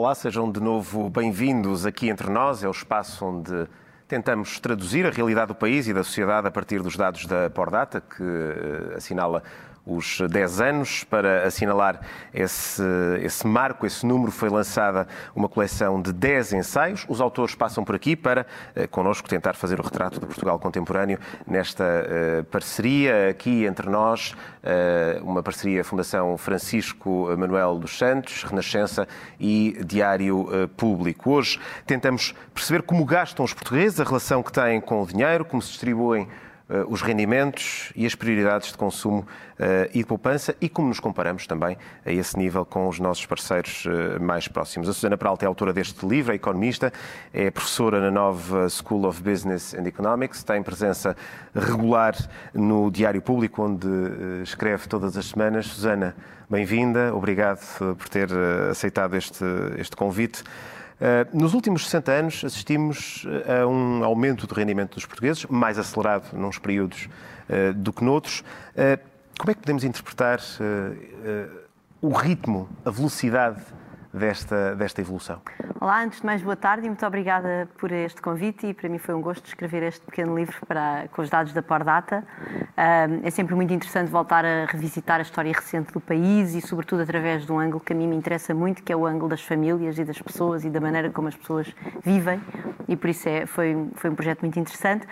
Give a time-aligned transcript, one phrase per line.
[0.00, 2.64] Olá, sejam de novo bem-vindos aqui entre nós.
[2.64, 3.68] É o espaço onde
[4.08, 8.00] tentamos traduzir a realidade do país e da sociedade a partir dos dados da Pordata,
[8.00, 9.42] que eh, assinala
[9.96, 11.04] os 10 anos.
[11.04, 12.00] Para assinalar
[12.32, 12.82] esse,
[13.22, 17.04] esse marco, esse número, foi lançada uma coleção de 10 ensaios.
[17.08, 21.18] Os autores passam por aqui para, eh, connosco, tentar fazer o retrato de Portugal contemporâneo
[21.46, 29.06] nesta uh, parceria aqui entre nós, uh, uma parceria Fundação Francisco Manuel dos Santos, Renascença
[29.38, 31.30] e Diário uh, Público.
[31.30, 35.60] Hoje tentamos perceber como gastam os portugueses, a relação que têm com o dinheiro, como
[35.62, 36.26] se distribuem eh,
[36.88, 39.26] os rendimentos e as prioridades de consumo
[39.58, 43.26] eh, e de poupança e como nos comparamos também a esse nível com os nossos
[43.26, 44.88] parceiros eh, mais próximos.
[44.88, 46.92] A Susana Peralta é autora deste livro, é economista,
[47.32, 51.16] é professora na nova School of Business and Economics, tem presença
[51.54, 52.14] regular
[52.54, 53.88] no Diário Público, onde
[54.42, 55.66] escreve todas as semanas.
[55.66, 56.16] Susana,
[56.48, 57.60] bem-vinda, obrigado
[57.96, 58.28] por ter
[58.70, 59.44] aceitado este,
[59.76, 60.42] este convite.
[61.00, 65.78] Eh, nos últimos 60 anos assistimos eh, a um aumento do rendimento dos portugueses, mais
[65.78, 67.08] acelerado nos períodos
[67.48, 68.44] eh, do que noutros.
[69.38, 70.38] Como é que podemos interpretar
[72.02, 73.62] o ritmo, a velocidade
[74.12, 75.40] desta, desta evolução.
[75.80, 78.98] Olá, antes de mais, boa tarde e muito obrigada por este convite e para mim
[78.98, 82.22] foi um gosto escrever este pequeno livro para, com os dados da Pordata.
[83.22, 87.46] É sempre muito interessante voltar a revisitar a história recente do país e, sobretudo, através
[87.46, 89.98] de um ângulo que a mim me interessa muito, que é o ângulo das famílias
[89.98, 91.74] e das pessoas e da maneira como as pessoas
[92.04, 92.40] vivem
[92.90, 95.06] e por isso é, foi, foi um projeto muito interessante.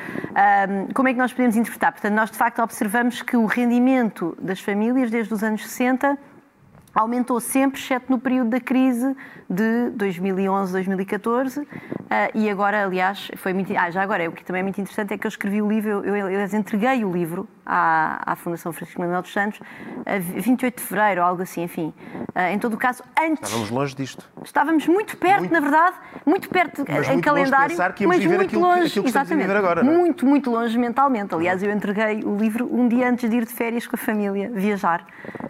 [0.95, 1.93] Como é que nós podemos interpretar?
[1.93, 6.19] Portanto, nós de facto observamos que o rendimento das famílias desde os anos 60
[6.98, 9.16] aumentou sempre, exceto no período da crise
[9.48, 11.66] de 2011, 2014, uh,
[12.34, 13.72] e agora, aliás, foi muito.
[13.76, 15.91] Ah, já agora, o que também é muito interessante é que eu escrevi o livro,
[15.91, 19.61] eu, eu, eu entreguei o livro à, à Fundação Francisco Manuel dos Santos
[20.06, 21.93] a 28 de fevereiro, algo assim, enfim.
[22.34, 23.43] Uh, em todo o caso, antes.
[23.45, 24.29] Estávamos longe disto.
[24.43, 28.25] Estávamos muito perto, muito, na verdade, muito perto mas em muito calendário, longe que mas
[28.25, 29.84] muito aquilo, longe, aquilo que exatamente, agora, é?
[29.84, 31.34] muito, muito longe mentalmente.
[31.34, 34.51] Aliás, eu entreguei o livro um dia antes de ir de férias com a família,
[34.55, 35.07] viajar.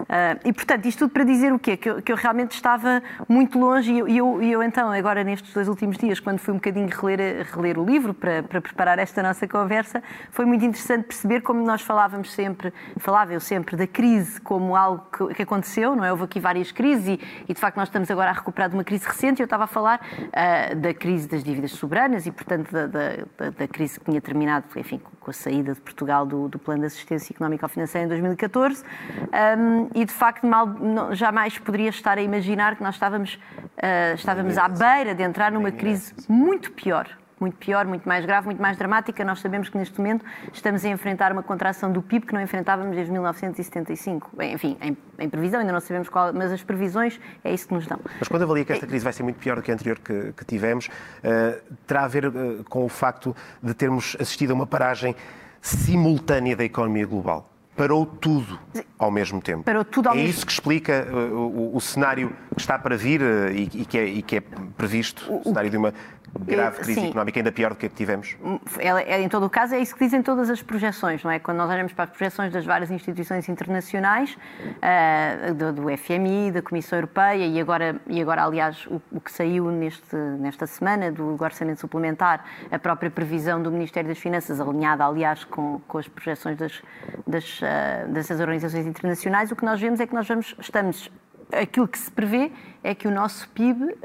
[0.09, 1.77] Uh, e, portanto, isto tudo para dizer o quê?
[1.77, 5.53] Que eu, que eu realmente estava muito longe e eu, eu, eu, então, agora nestes
[5.53, 9.23] dois últimos dias, quando fui um bocadinho reler, reler o livro para, para preparar esta
[9.23, 14.39] nossa conversa, foi muito interessante perceber como nós falávamos sempre, falava eu sempre da crise
[14.41, 16.11] como algo que, que aconteceu, não é?
[16.11, 18.83] Houve aqui várias crises e, e, de facto nós estamos agora a recuperar de uma
[18.83, 22.87] crise recente eu estava a falar uh, da crise das dívidas soberanas e, portanto, da,
[22.87, 26.81] da, da, crise que tinha terminado, enfim, com a saída de Portugal do, do Plano
[26.81, 31.89] de Assistência Económica ao Financeiro em 2014 um, e, de facto, mal, não, jamais poderia
[31.89, 36.71] estar a imaginar que nós estávamos, uh, estávamos à beira de entrar numa crise muito
[36.71, 39.23] pior muito pior, muito mais grave, muito mais dramática.
[39.23, 42.95] Nós sabemos que neste momento estamos a enfrentar uma contração do PIB que não enfrentávamos
[42.95, 44.31] desde 1975.
[44.35, 47.73] Bem, enfim, em, em, previsão, ainda não sabemos qual, mas as previsões é isso que
[47.73, 47.99] nos dão.
[48.19, 50.33] Mas quando avalia que esta crise vai ser muito pior do que a anterior que,
[50.33, 54.67] que tivemos, uh, terá a ver uh, com o facto de termos assistido a uma
[54.67, 55.15] paragem
[55.61, 57.49] simultânea da economia global?
[57.79, 58.59] Parou tudo
[58.97, 59.63] ao mesmo tempo.
[59.63, 62.97] Parou tudo ao é mesmo isso que explica uh, o, o, cenário que está para
[62.97, 64.41] vir uh, e, e, que é, e, que é,
[64.75, 65.93] previsto, o, o cenário de uma
[66.37, 67.09] grave crise Sim.
[67.09, 68.37] económica, ainda pior do que a que tivemos?
[68.77, 71.39] É, em todo o caso, é isso que dizem todas as projeções, não é?
[71.39, 76.61] Quando nós olhamos para as projeções das várias instituições internacionais, uh, do, do, FMI, da
[76.61, 81.41] Comissão Europeia e agora, e agora aliás, o, o, que saiu neste, nesta semana do
[81.41, 86.57] Orçamento Suplementar, a própria previsão do Ministério das Finanças, alinhada, aliás, com, com as projeções
[86.57, 86.81] das,
[87.25, 87.61] das,
[88.09, 91.11] dessas organizações internacionais, o que nós vemos é que nós vamos, estamos
[91.51, 92.51] aquilo que se prevê
[92.83, 93.95] é que o nosso PIB uh,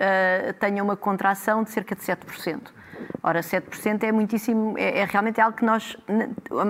[0.59, 2.61] tenha uma contração de cerca de 7%.
[3.23, 5.97] Ora, 7% é muitíssimo, é, é, realmente algo que nós,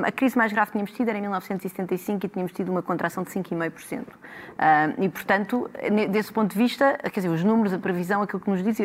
[0.04, 3.22] a crise mais grave que tínhamos tido era em 1975 e tínhamos tido uma contração
[3.22, 4.02] de 5,5%.
[4.02, 5.70] Uh, e, portanto,
[6.10, 8.78] desse ponto de vista, quer dizer, os números, a previsão, aquilo que nos diz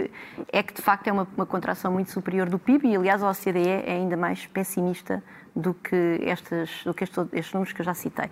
[0.51, 3.29] é que, de facto, é uma, uma contração muito superior do PIB e, aliás, a
[3.29, 5.23] OCDE é ainda mais pessimista
[5.55, 8.29] do que, estes, do que estes, estes números que eu já citei.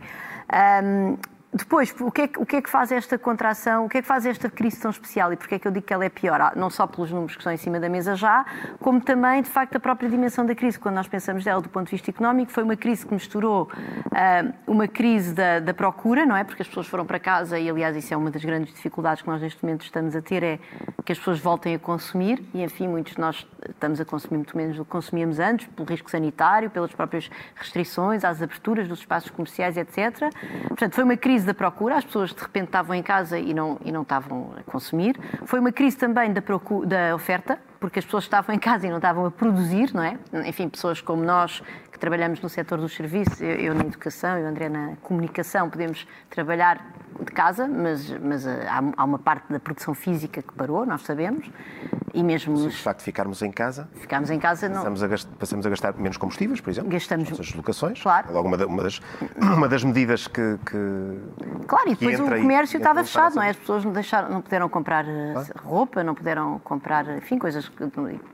[0.84, 1.18] Um,
[1.58, 4.08] depois, o que, é, o que, é, que faz esta contração, o que é que
[4.08, 6.40] faz esta crise tão especial e porquê é que eu digo que ela é pior?
[6.40, 8.46] Ah, não só pelos números que estão em cima da mesa já,
[8.80, 10.78] como também, de facto, a própria dimensão da crise.
[10.80, 14.54] Quando nós pensamos dela do ponto de vista económico, foi uma crise que misturou uh,
[14.66, 16.44] uma crise da, da, procura, não é?
[16.44, 19.28] Porque as pessoas foram para casa e, aliás, isso é uma das grandes dificuldades que
[19.28, 20.60] nós neste momento estamos a ter, é
[21.04, 24.56] que as pessoas voltem a consumir e, enfim, muitos de nós estamos a consumir muito
[24.56, 29.32] menos do que consumíamos antes, pelo risco sanitário, pelas próprias restrições às aberturas dos espaços
[29.32, 30.32] comerciais, etc.
[30.68, 33.80] Portanto, foi uma crise da procura, as pessoas de repente estavam em casa e não,
[33.84, 35.20] e não estavam a consumir.
[35.46, 38.90] Foi uma crise também da, procura, da oferta, porque as pessoas estavam em casa e
[38.90, 40.18] não estavam a produzir, não é?
[40.46, 41.64] Enfim, pessoas como nós,
[41.98, 46.08] que trabalhamos no setor dos serviços, eu, eu na educação, eu André na comunicação, podemos
[46.30, 46.80] trabalhar
[47.20, 51.02] de casa, mas, mas eh, há, há, uma parte da produção física que parou, nós
[51.02, 51.50] sabemos,
[52.14, 52.58] e mesmo...
[52.58, 53.90] Se de facto ficarmos em casa...
[53.96, 54.70] Ficamos em casa...
[54.70, 55.08] Passamos, não...
[55.08, 56.92] a gastar, passamos a gastar menos combustíveis, por exemplo?
[56.92, 57.40] Gastamos...
[57.40, 58.02] As locações.
[58.02, 58.30] Claro.
[58.30, 59.02] É logo uma, uma, das,
[59.42, 60.78] uma das medidas que, que
[61.68, 63.50] Claro, e depois o comércio estava fechado, não é?
[63.50, 65.54] As pessoas não, deixaram, não puderam comprar eh, claro.
[65.64, 67.68] roupa, não puderam comprar, enfim, coisas...
[67.68, 67.88] Que,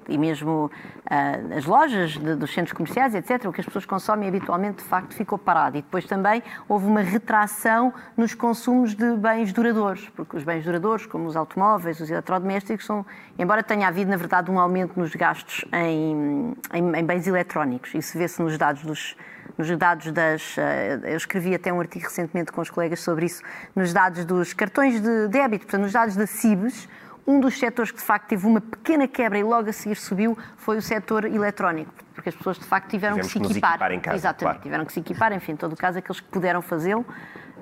[0.10, 0.70] e mesmo
[1.06, 5.14] uh, as lojas de, dos centros comerciais, etc., que as pessoas consomem habitualmente, de facto,
[5.14, 5.78] ficou parado.
[5.78, 11.06] E depois também houve uma retração nos consumos de bens duradouros, porque os bens duradouros,
[11.06, 13.06] como os automóveis, os eletrodomésticos, são,
[13.38, 18.18] embora tenha havido, na verdade, um aumento nos gastos em, em, em bens eletrónicos, isso
[18.18, 19.16] vê-se nos dados dos
[19.58, 20.58] nos dados das.
[20.58, 23.42] Eh, eu escrevi até um artigo recentemente com os colegas sobre isso,
[23.76, 26.88] nos dados dos cartões de débito, portanto, nos dados da CIBS,
[27.26, 30.38] um dos setores que de facto teve uma pequena quebra e logo a seguir subiu
[30.58, 33.90] foi o setor eletrónico, porque as pessoas de facto tiveram Tivemos que se equipar.
[33.90, 34.60] Que em casa, Exatamente, claro.
[34.62, 37.06] tiveram que se equipar, enfim, em todo o caso, aqueles que puderam fazê-lo.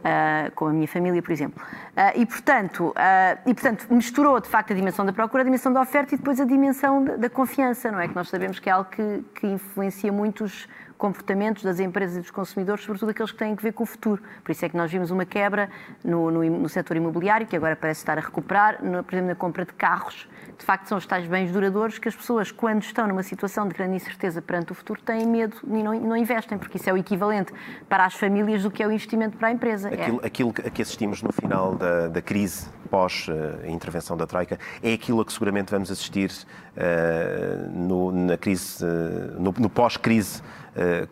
[0.02, 1.64] Uh, com a minha família, por exemplo.
[1.90, 5.72] Uh, e, portanto, uh, e, portanto, misturou de facto a dimensão da procura, a dimensão
[5.72, 8.08] da oferta e depois a dimensão da, da confiança, não é?
[8.08, 10.68] Que nós sabemos que é algo que, que influencia muito os,
[11.02, 14.22] comportamentos das empresas e dos consumidores, sobretudo aqueles que têm a ver com o futuro.
[14.44, 15.68] Por isso é que nós vimos uma quebra
[16.06, 19.36] no, no, no setor imobiliário, que agora parece estar a recuperar, no, por exemplo, na
[19.36, 20.30] compra de carros.
[20.60, 23.74] De facto, são os tais bens duradouros que as pessoas, quando estão numa situação de
[23.74, 26.98] grande incerteza perante o futuro, têm medo e não, não investem, porque isso é o
[26.98, 27.52] equivalente
[27.90, 29.90] para as famílias do que é o investimento para a empresa.
[29.90, 30.28] Aquilo, é.
[30.28, 35.26] aquilo a que assistimos no final da, da crise pós-intervenção da Troika é aquilo a
[35.26, 40.44] que seguramente vamos assistir uh, no, na crise, uh, no, no pós-crise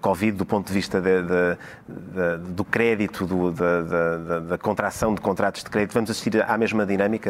[0.02, 1.58] Covid, do ponto de vista de, de,
[1.88, 5.94] de, do crédito, do, da, contração de contratos de crédito.
[5.94, 7.30] Vamos assistir à mesma dinâmica?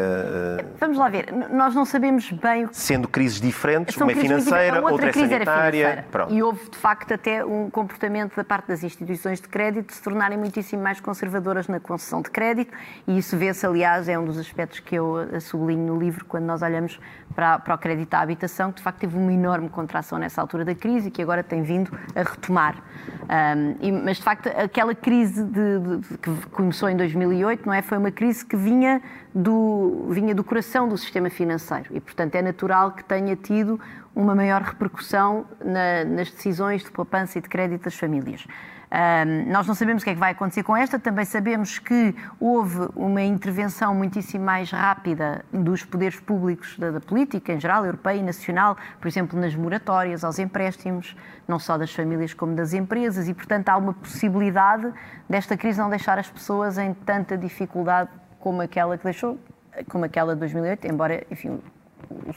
[0.80, 1.32] Vamos lá ver.
[1.52, 2.68] Nós não sabemos bem...
[2.72, 6.06] Sendo crises diferentes, São uma é financeira, outra, outra é sanitária...
[6.30, 10.02] E houve, de facto, até um comportamento da parte das instituições de crédito de se
[10.02, 12.74] tornarem muitíssimo mais conservadoras na concessão de crédito
[13.08, 16.62] e isso vê-se, aliás, é um dos aspectos que eu sublinho no livro quando nós
[16.62, 17.00] olhamos
[17.36, 20.66] para, para o crédito à habitação, que de facto teve uma enorme contração nessa altura
[20.66, 22.76] da crise e que agora tem vindo a retomar.
[23.30, 27.82] Um, e, mas de facto, aquela crise de, de, que começou em 2008 não é?
[27.82, 29.02] foi uma crise que vinha
[29.34, 33.80] do, vinha do coração do sistema financeiro e, portanto, é natural que tenha tido
[34.16, 38.46] uma maior repercussão na, nas decisões de poupança e de crédito das famílias.
[38.92, 42.16] Um, nós não sabemos o que é que vai acontecer com esta, também sabemos que
[42.40, 48.18] houve uma intervenção muitíssimo mais rápida dos poderes públicos da, da, política, em geral, europeia
[48.18, 51.16] e nacional, por exemplo, nas moratórias, aos empréstimos,
[51.48, 54.92] não só das famílias como das empresas, e, portanto, há uma possibilidade
[55.30, 58.10] desta crise não deixar as pessoas em tanta dificuldade
[58.40, 59.38] como aquela que deixou,
[59.88, 61.60] como aquela de 2008, embora, enfim,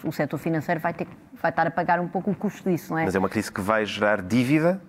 [0.05, 1.09] o, setor financeiro vai, ter,
[1.41, 3.07] vai estar a pagar um pouco o custo disso, não é?
[3.07, 4.83] Mas é uma crise que vai gerar dívida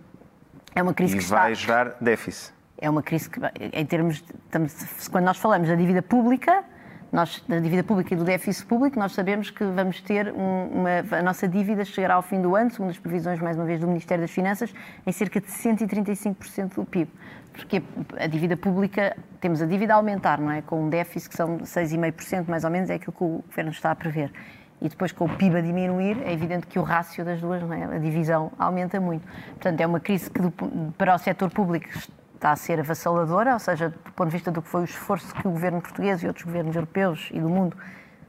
[0.76, 1.66] é uma crise e que vai está...
[1.66, 2.54] gerar déficit.
[2.78, 3.40] É uma crise que,
[3.72, 6.64] em termos, de, estamos, quando nós falamos da dívida pública,
[7.12, 11.18] nós, da dívida pública e do déficit público, nós sabemos que vamos ter um, uma,
[11.18, 13.88] a nossa dívida chegará ao fim do ano, segundo as previsões, mais uma vez, do
[13.88, 14.74] Ministério das Finanças,
[15.06, 17.12] em cerca de 135% do PIB.
[17.54, 17.84] Porque
[18.18, 20.64] a dívida pública, temos a dívida a aumentar, não é?
[20.64, 23.92] Com um déficit que são 6,5%, mais ou menos, é aquilo que o Governo está
[23.92, 24.32] a prever
[24.84, 27.96] e depois com o PIB a diminuir, é evidente que o rácio das duas, é?
[27.96, 29.26] a divisão, aumenta muito.
[29.52, 30.42] Portanto, é uma crise que
[30.98, 31.88] para o setor público
[32.36, 35.34] está a ser avassaladora, ou seja, do ponto de vista do que foi o esforço
[35.34, 37.78] que o governo português e outros governos europeus e do mundo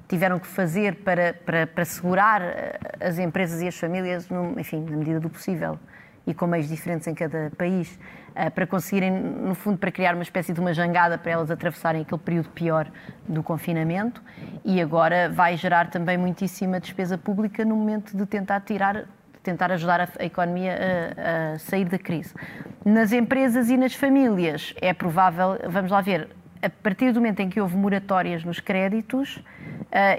[0.07, 4.97] tiveram que fazer para, para, para segurar eh, as empresas e as famílias, enfim, na
[4.97, 5.77] medida do possível
[6.27, 7.99] e com meios diferentes em cada país,
[8.35, 12.03] eh, para conseguirem, no fundo, para criar uma espécie de uma jangada para elas atravessarem
[12.03, 12.91] aquele período pior
[13.29, 14.23] do confinamento
[14.65, 19.05] e agora vai gerar também muitíssima despesa pública no momento de tentar tirar
[19.43, 22.35] tentar ajudar a, a economia a, a, sair da crise.
[22.83, 26.31] Nas empresas e nas famílias é provável, vamos lá ver,
[26.63, 29.45] a partir do momento em que houve moratórias nos créditos, uh,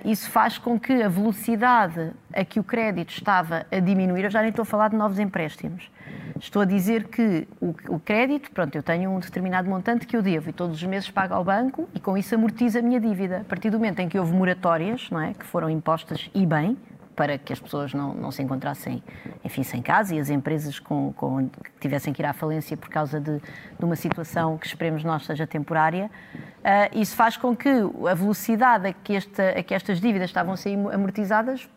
[0.06, 4.42] isso faz com que a velocidade a que o crédito estava a diminuir, eu já
[4.42, 5.90] nem estou a falar de novos empréstimos,
[6.40, 10.22] estou a dizer que o, o, crédito, pronto, eu tenho um determinado montante que eu
[10.22, 13.42] devo e todos os meses pago ao banco e com isso amortiza a minha dívida.
[13.42, 16.78] A partir do momento em que houve moratórias, não é, que foram impostas e bem,
[17.16, 19.02] para que as pessoas não, não se encontrassem,
[19.44, 22.90] enfim, sem casa e as empresas com, com, que tivessem que ir à falência por
[22.90, 26.12] causa de, de uma situação que esperemos nós seja temporária.
[26.66, 30.54] Uh, isso faz com que a velocidade a que, esta, a que estas dívidas estavam
[30.54, 31.70] a ser amortizadas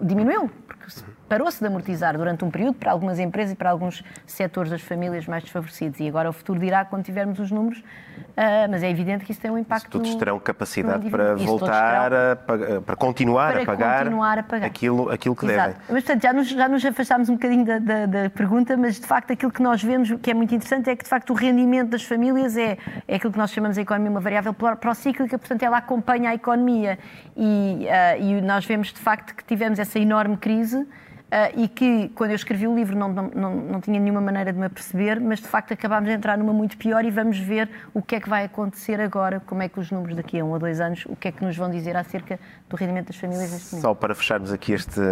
[0.00, 0.86] diminuiu, porque
[1.28, 5.26] parou-se de amortizar durante um período para algumas empresas e para alguns setores das famílias
[5.26, 5.98] mais desfavorecidos.
[6.00, 9.40] E agora o futuro dirá quando tivermos os números, uh, mas é evidente que isso
[9.40, 9.84] tem um impacto.
[9.84, 12.36] Se todos terão capacidade para voltar, a,
[12.84, 14.66] para continuar para a pagar, continuar a pagar.
[14.66, 15.68] Aquilo, aquilo que Exato.
[15.70, 15.82] devem.
[15.88, 19.06] Mas, portanto, já nos, já nos afastámos um bocadinho da, da, da, pergunta, mas de
[19.06, 21.90] facto aquilo que nós vemos, que é muito interessante, é que de facto o rendimento
[21.90, 25.78] das famílias é, é aquilo que nós chamamos a economia uma variável procíclica, portanto ela
[25.78, 26.98] acompanha a economia
[27.36, 30.86] e, uh, e nós vemos de facto que tivemos essa enorme crise
[31.28, 34.58] Uh, e que, quando eu escrevi o livro, não, não, não, tinha nenhuma maneira de
[34.58, 38.00] me aperceber, mas de facto acabámos de entrar numa muito pior e vamos ver o
[38.00, 40.58] que é que vai acontecer agora, como é que os números daqui a um ou
[40.58, 43.74] dois anos, o que é que nos vão dizer acerca do rendimento das famílias neste
[43.74, 43.82] momento.
[43.82, 45.02] Só para fecharmos aqui este,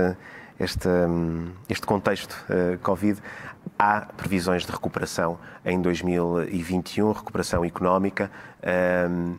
[0.58, 0.88] este,
[1.68, 3.20] este contexto uh, Covid,
[3.78, 8.30] há previsões de recuperação em 2021, recuperação económica,
[8.62, 9.38] uh,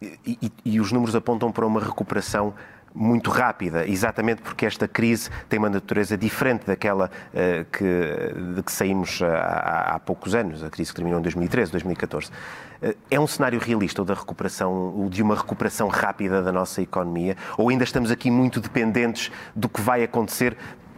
[0.00, 2.54] e, e, e os números apontam para uma recuperação
[2.94, 8.72] muito rápida, exatamente porque esta crise tem uma natureza diferente daquela uh, que, de que
[8.72, 12.30] saímos há, há, poucos anos, a crise que terminou em 2013, 2014.
[12.30, 16.82] Uh, é um cenário realista o da recuperação, o de uma recuperação rápida da nossa
[16.82, 20.56] economia, ou ainda estamos aqui muito dependentes do que vai acontecer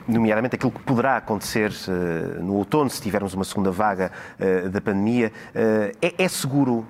[0.09, 4.81] nomeadamente aquilo que poderá acontecer uh, no outono, se tivermos uma segunda vaga uh, da
[4.81, 5.33] pandemia.
[5.55, 6.87] Uh, é, é, seguro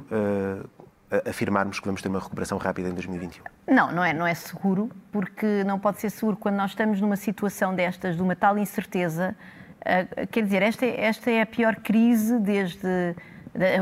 [1.28, 3.44] afirmarmos que vamos ter uma recuperação rápida em 2021?
[3.68, 7.16] Não, não é, não é seguro, porque não pode ser seguro quando nós estamos numa
[7.16, 9.34] situação destas, de uma tal incerteza.
[9.80, 13.14] Uh, quer dizer, esta esta é a pior crise desde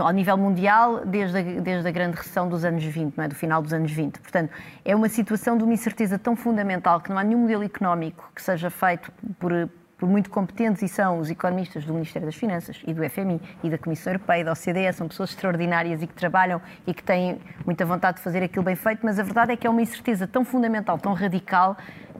[0.03, 3.29] ao nível mundial desde a, desde a grande recessão dos anos 20, não é?
[3.29, 4.19] do final dos anos 20.
[4.19, 4.51] Portanto,
[4.85, 8.41] é uma situação de uma incerteza tão fundamental que não há nenhum modelo económico que
[8.41, 9.53] seja feito por,
[9.99, 13.69] por muito competentes e são os economistas do Ministério das Finanças e do FMI e
[13.69, 17.41] da Comissão Europeia e da OCDE, são pessoas extraordinárias e que trabalham e que têm
[17.67, 20.27] muita vontade de fazer aquilo bem feito, mas a verdade é que é uma incerteza
[20.27, 21.77] tão fundamental, tão radical,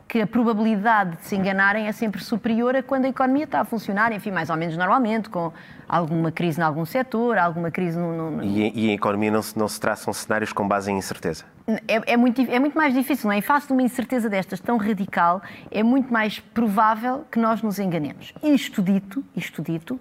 [0.09, 3.65] que a probabilidade de se enganarem é sempre superior a quando a economia está a
[3.65, 5.53] funcionar, enfim, mais ou menos normalmente, com
[5.87, 8.31] alguma crise em algum setor, alguma crise no...
[8.33, 8.43] no...
[8.43, 11.45] E, e, a economia não se, não se traçam cenários com base em incerteza?
[11.87, 13.39] É, é, muito, é muito mais difícil, não é?
[13.39, 17.79] Em face de uma incerteza destas tão radical, é muito mais provável que nós nos
[17.79, 18.33] enganemos.
[18.43, 20.01] Isto dito, isto dito,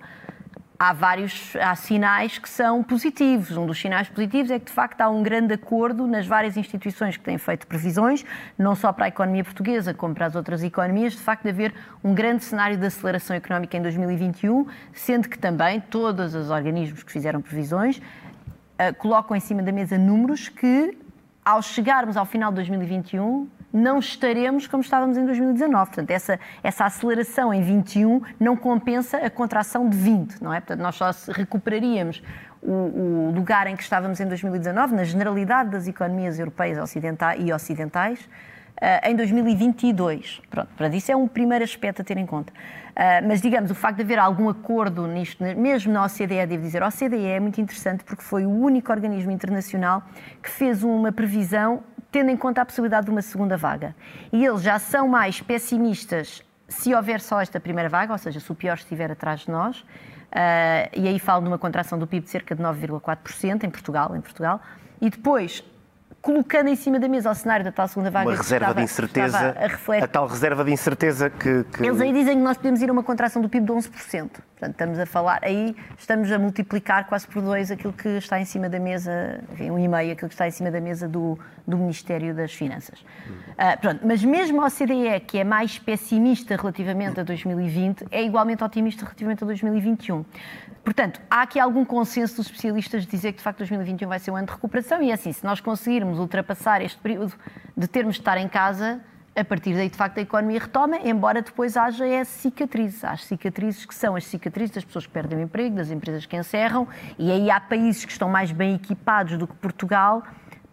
[0.79, 3.57] há vários há sinais que são positivos.
[3.57, 7.17] Um dos sinais positivos é que, de facto, há um grande acordo nas várias instituições
[7.17, 8.24] que têm feito previsões,
[8.57, 11.74] não só para a economia portuguesa, como para as outras economias, de facto, de haver
[12.03, 17.12] um grande cenário de aceleração económica em 2021, sendo que também todos os organismos que
[17.12, 20.98] fizeram previsões uh, colocam em cima da mesa números que,
[21.48, 25.86] ao chegarmos ao final de 2021, não estaremos como estávamos em 2019.
[25.86, 30.60] Portanto, essa, essa aceleração em 21 não compensa a contração de 20, não é?
[30.60, 32.22] Portanto, nós só recuperaríamos
[32.62, 37.54] o, o, lugar em que estávamos em 2019, na generalidade das economias europeias ocidentais e
[37.54, 38.27] ocidentais,
[39.03, 40.41] em 2022.
[40.50, 42.53] Pronto, para isso é um primeiro aspecto a ter em conta.
[42.98, 46.81] Uh, mas, digamos, o facto de haver algum acordo nisto, mesmo na OCDE, devo dizer,
[46.81, 50.01] a OCDE é muito interessante porque foi o único organismo internacional
[50.41, 53.96] que fez uma previsão tendo em conta a possibilidade de uma segunda vaga.
[54.34, 58.51] E eles já são mais pessimistas se houver só esta primeira vaga, ou seja, se
[58.51, 62.31] o pior estiver atrás de nós, uh, e aí falo numa contração do PIB de
[62.31, 64.60] cerca de 9,4% em Portugal, em Portugal,
[65.00, 65.63] e depois
[66.22, 68.30] colocando em cima da mesa o cenário da tal segunda vaga.
[68.30, 72.12] Uma reserva estava, de incerteza, a, a, tal reserva de incerteza que, que, Eles aí
[72.12, 74.30] dizem que nós podemos ir a uma contração do PIB de 11%.
[74.58, 78.46] Portanto, estamos a falar, aí estamos a multiplicar quase por dois aquilo que está em
[78.46, 81.38] cima da mesa, enfim, um e meio, aquilo que está em cima da mesa do,
[81.68, 83.00] do Ministério das Finanças.
[83.02, 88.64] Uh, pronto, mas mesmo a OCDE, que é mais pessimista relativamente a 2020, é igualmente
[88.64, 90.26] otimista relativamente a 2021.
[90.84, 94.32] Portanto, há aqui algum consenso dos especialistas de dizer que, de facto, 2021 vai ser
[94.32, 97.32] um ano de recuperação e, é assim, se nós conseguirmos ultrapassar este período
[97.76, 99.00] de termos de estar em casa,
[99.38, 103.03] a partir daí, de facto, a economia retoma, embora depois haja é cicatrizes.
[103.03, 106.25] Há as cicatrizes que são as cicatrizes das pessoas que perdem o emprego, das empresas
[106.25, 106.88] que encerram,
[107.20, 110.24] e aí há países que estão mais bem equipados do que Portugal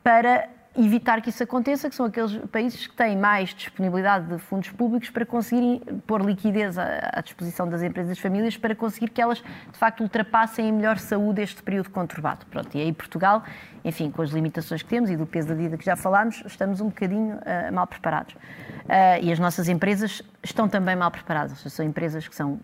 [0.03, 4.71] para evitar que isso aconteça, que são aqueles países que têm mais disponibilidade de fundos
[4.71, 9.21] públicos para conseguirem pôr liquidez à, disposição das empresas e das famílias para conseguir que
[9.21, 12.45] elas, de facto, ultrapassem em melhor saúde este período conturbado.
[12.47, 13.45] Pronto, e aí Portugal,
[13.85, 16.81] enfim, com as limitações que temos e do peso da dívida que já falámos, estamos
[16.81, 18.35] um bocadinho uh, mal preparados.
[18.35, 21.61] Uh, e as nossas empresas estão também mal preparadas.
[21.73, 22.59] São empresas que são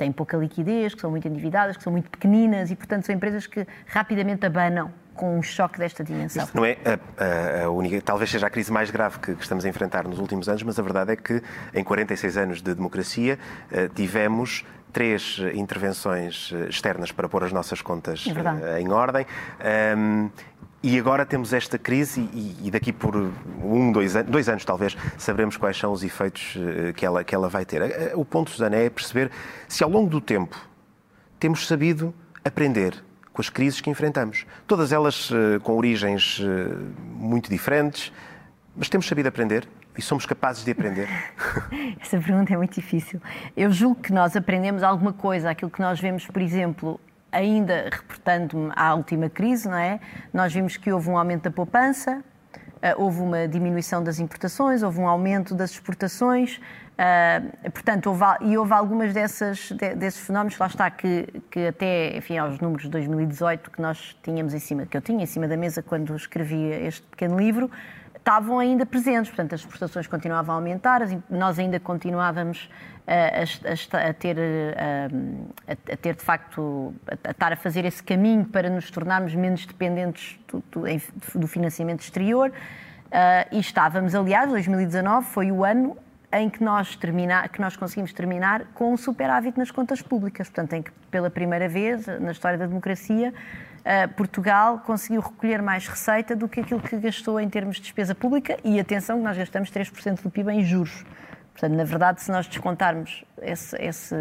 [0.00, 3.46] têm pouca liquidez, que são muito endividadas, que são muito pequeninas e, portanto, são empresas
[3.46, 6.44] que rapidamente abanam com um choque desta dimensão.
[6.44, 9.42] Isto não é a, a, a, única, talvez seja a crise mais grave que, que,
[9.42, 11.42] estamos a enfrentar nos últimos anos, mas a verdade é que
[11.74, 13.38] em 46 anos de democracia
[13.70, 18.24] eh, tivemos três intervenções eh, externas para pôr as nossas contas
[18.62, 19.26] é em ordem.
[19.96, 20.30] Um,
[20.82, 24.96] E agora temos esta crise e, e daqui por um, dois, anos, dois anos talvez,
[25.18, 27.82] saberemos quais são os efeitos eh, que ela, que ela vai ter.
[27.82, 29.30] Eh, o ponto, Susana, é perceber
[29.68, 30.56] se ao longo do tempo
[31.38, 32.94] temos sabido aprender
[33.30, 34.46] com as crises que enfrentamos.
[34.66, 36.40] Todas elas eh, com origens
[37.12, 38.10] muito diferentes,
[38.74, 39.68] mas temos sabido aprender
[39.98, 41.08] e somos capazes de aprender?
[42.00, 43.20] Essa pergunta é muito difícil.
[43.54, 46.98] Eu julgo que nós aprendemos alguma coisa, aquilo que nós vemos, por exemplo,
[47.32, 50.00] ainda reportando-me à última crise, não é?
[50.32, 52.22] Nós vimos que houve um aumento da poupança,
[52.82, 56.60] eh, houve uma diminuição das importações, houve um aumento das exportações,
[57.00, 62.14] Uh, portanto, houve, e houve algumas dessas, de, desses fenómenos, lá está, que, que até,
[62.14, 65.48] enfim, aos números de 2018 que nós tínhamos em cima, que eu tinha em cima
[65.48, 67.70] da mesa quando escrevia este pequeno livro,
[68.20, 72.70] estavam ainda presentes, portanto, as exportações continuavam a aumentar, nós ainda continuávamos
[73.06, 74.36] a, a, a, ter,
[75.66, 80.38] a, ter, de facto, a, estar a fazer esse caminho para nos tornarmos menos dependentes
[80.46, 82.50] do, do, do financiamento exterior.
[82.50, 85.96] Uh, e estávamos, aliás, 2019 foi o ano
[86.32, 86.96] em que nós,
[87.52, 90.48] que nós conseguimos terminar com um superávit nas contas públicas.
[90.48, 93.34] Portanto, em que, pela primeira vez na história da democracia,
[93.80, 98.14] uh, Portugal conseguiu recolher mais receita do que aquilo que gastou em termos de despesa
[98.14, 98.56] pública.
[98.62, 101.04] E atenção, que nós gastamos 3% do PIB em juros.
[101.52, 104.16] Portanto, na verdade, se nós descontarmos esse, esse,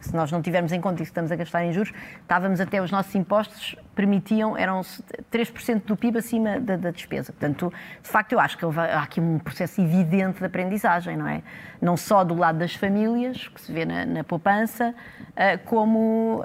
[0.00, 2.82] se nós não tivermos em conta isso que estamos a gastar em juros, estávamos até
[2.82, 7.32] os nossos impostos permitiam, eram 3% do PIB acima da, da, despesa.
[7.32, 7.72] Portanto,
[8.02, 11.42] de facto, eu acho que há aqui um processo evidente de aprendizagem, não é?
[11.80, 14.94] Não só do lado das famílias, que se vê na, na poupança,
[15.36, 16.44] eh, como uh,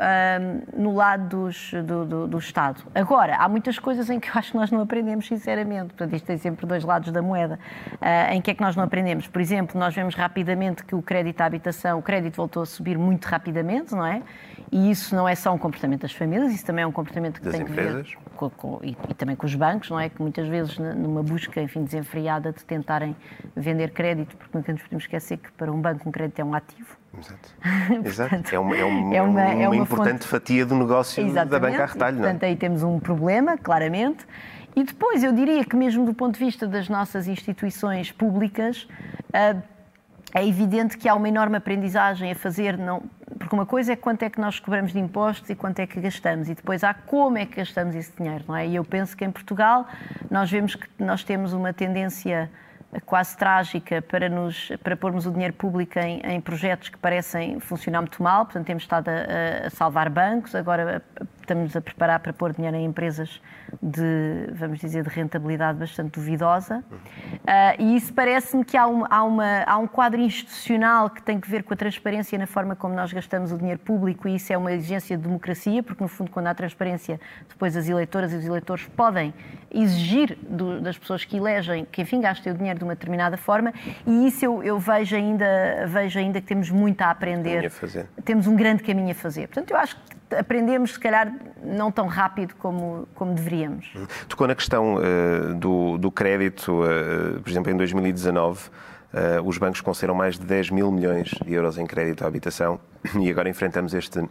[0.76, 2.82] no lado dos, do, do, do, Estado.
[2.96, 5.94] Agora, há muitas coisas em que eu acho que nós não aprendemos, sinceramente.
[5.94, 7.60] Portanto, isto tem sempre dois lados da moeda.
[7.94, 9.28] Uh, em que é que nós não aprendemos?
[9.28, 13.26] Por exemplo, nós vemos rapidamente que o crédito à habitação, crédito voltou a subir muito
[13.26, 14.24] rapidamente, não é?
[14.72, 17.54] E isso não é só um comportamento das famílias, isso também é um comportamento das
[17.54, 18.14] tem empresas.
[18.36, 20.10] com, com, e, e, também com os bancos, não é?
[20.10, 23.16] Que muitas vezes, numa busca, enfim, desenfreada de tentarem
[23.56, 26.54] vender crédito, porque nunca nos podemos esquecer que para um banco um crédito é um
[26.54, 26.98] ativo.
[27.18, 27.50] Exato.
[28.06, 28.56] Exato.
[28.56, 30.28] é, uma, é, um, é uma, é uma, importante fonte...
[30.28, 31.50] fatia do negócio Exatamente.
[31.50, 32.28] da banca a retalho, não é?
[32.28, 34.26] Portanto, aí temos um problema, claramente.
[34.76, 38.88] E depois, eu diria que mesmo do ponto de vista das nossas instituições públicas,
[39.30, 39.62] uh,
[40.34, 43.02] é evidente que há uma enorme aprendizagem a fazer, não,
[43.38, 46.00] porque uma coisa é quanto é que nós cobramos de impostos e quanto é que
[46.00, 48.68] gastamos, e depois há como é que gastamos esse dinheiro, não é?
[48.68, 49.88] E eu penso que em Portugal
[50.30, 52.50] nós vemos que nós temos uma tendência
[53.06, 58.02] quase trágica para, nos, para pormos o dinheiro público em, em projetos que parecem funcionar
[58.02, 61.04] muito mal, portanto temos estado a, a salvar bancos, agora
[61.50, 63.42] estamos a preparar para pôr dinheiro em empresas
[63.82, 66.84] de, vamos dizer, de rentabilidade bastante duvidosa.
[66.92, 71.40] Uh, e isso parece-me que há, uma, há, uma, há um quadro institucional que tem
[71.40, 74.54] que ver com a transparência na forma como nós gastamos o dinheiro público, e isso
[74.54, 78.36] é uma exigência de democracia, porque, no fundo, quando há transparência, depois as eleitoras e
[78.36, 79.34] os eleitores podem
[79.72, 83.74] exigir do, das pessoas que elegem que, enfim, gastem o dinheiro de uma determinada forma,
[84.06, 87.72] e isso eu, eu vejo, ainda, vejo ainda que temos muito a aprender.
[88.24, 89.48] Temos um grande caminho a fazer.
[89.48, 93.92] Portanto, eu acho que aprendemos, se calhar, não tão rápido como, como deveríamos.
[94.28, 98.72] Tocou na questão uh, do, do, crédito, uh, por exemplo, em 2019, uh,
[99.12, 102.80] eh, os bancos concederam mais de 10 mil milhões de euros em crédito à habitação
[103.20, 104.24] e agora enfrentamos este,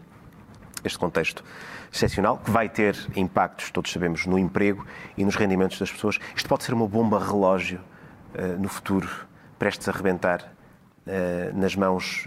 [0.84, 1.42] este contexto
[1.92, 6.18] excepcional que vai ter impactos, todos sabemos, no emprego e nos rendimentos das pessoas.
[6.36, 7.80] Isto pode ser uma bomba relógio
[8.58, 9.08] no futuro,
[9.58, 10.52] prestes a rebentar
[11.54, 12.26] nas mãos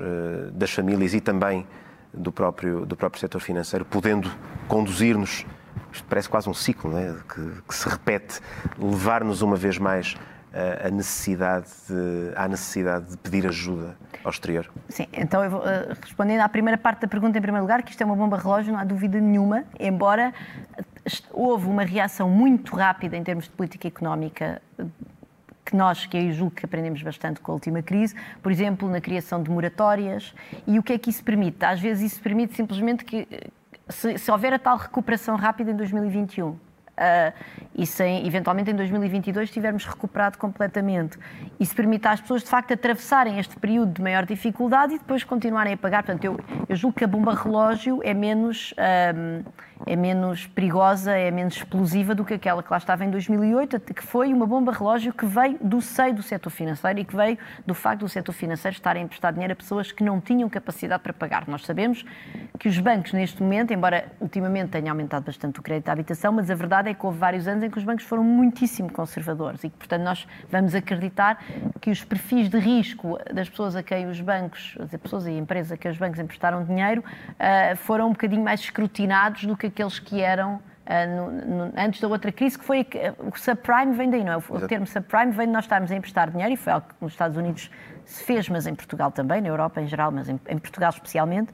[0.51, 1.67] das famílias e também
[2.13, 4.31] do próprio, do próprio setor financeiro, podendo
[4.67, 5.45] conduzir-nos,
[5.91, 7.15] isto parece quase um ciclo é?
[7.33, 8.39] que, que, se repete,
[8.77, 10.15] levar-nos uma vez mais
[10.85, 14.69] a necessidade de, à necessidade de pedir ajuda ao exterior?
[14.89, 17.91] Sim, então eu vou, uh, respondendo à primeira parte da pergunta, em primeiro lugar, que
[17.91, 20.33] isto é uma bomba relógio, não há dúvida nenhuma, embora
[21.31, 24.61] houve uma reação muito rápida em termos de política económica
[25.65, 28.99] que nós, que eu julgo que aprendemos bastante com a última crise, por exemplo, na
[28.99, 30.33] criação de moratórias.
[30.65, 31.63] E o que é que isso permite?
[31.63, 33.27] Às vezes isso permite simplesmente que,
[33.87, 36.57] se, se houver a tal recuperação rápida em 2021,
[37.01, 37.33] Uh,
[37.73, 41.17] e sem, eventualmente em 2022 tivermos recuperado completamente.
[41.59, 45.73] Isso permite às pessoas, de facto, atravessarem este período de maior dificuldade e depois continuarem
[45.73, 46.03] a pagar.
[46.03, 48.73] Portanto, eu, eu julgo que a bomba relógio é menos.
[48.73, 49.43] Uh,
[49.85, 54.03] é menos perigosa, é menos explosiva do que aquela que lá estava em 2008, que
[54.03, 57.73] foi uma bomba relógio que veio do seio do setor financeiro e que veio do
[57.73, 61.13] facto do setor financeiro estar a emprestar dinheiro a pessoas que não tinham capacidade para
[61.13, 61.47] pagar.
[61.47, 62.05] Nós sabemos
[62.59, 66.49] que os bancos, neste momento, embora ultimamente tenha aumentado bastante o crédito à habitação, mas
[66.49, 69.69] a verdade é que houve vários anos em que os bancos foram muitíssimo conservadores e
[69.69, 71.43] que, portanto, nós vamos acreditar
[71.79, 75.71] que os perfis de risco das pessoas a quem os bancos, as pessoas e empresas
[75.71, 77.03] a quem os bancos emprestaram dinheiro,
[77.39, 80.59] ah, foram um bocadinho mais escrutinados do que aqueles que eram
[81.47, 82.85] no, antes da outra crise, que foi
[83.19, 84.37] o subprime vem daí, não é?
[84.37, 84.67] O Exato.
[84.67, 87.37] termo subprime vem de nós estarmos a emprestar dinheiro, e foi algo que nos Estados
[87.37, 87.71] Unidos
[88.05, 91.53] se fez, mas em Portugal também, na Europa em geral, mas em Portugal especialmente,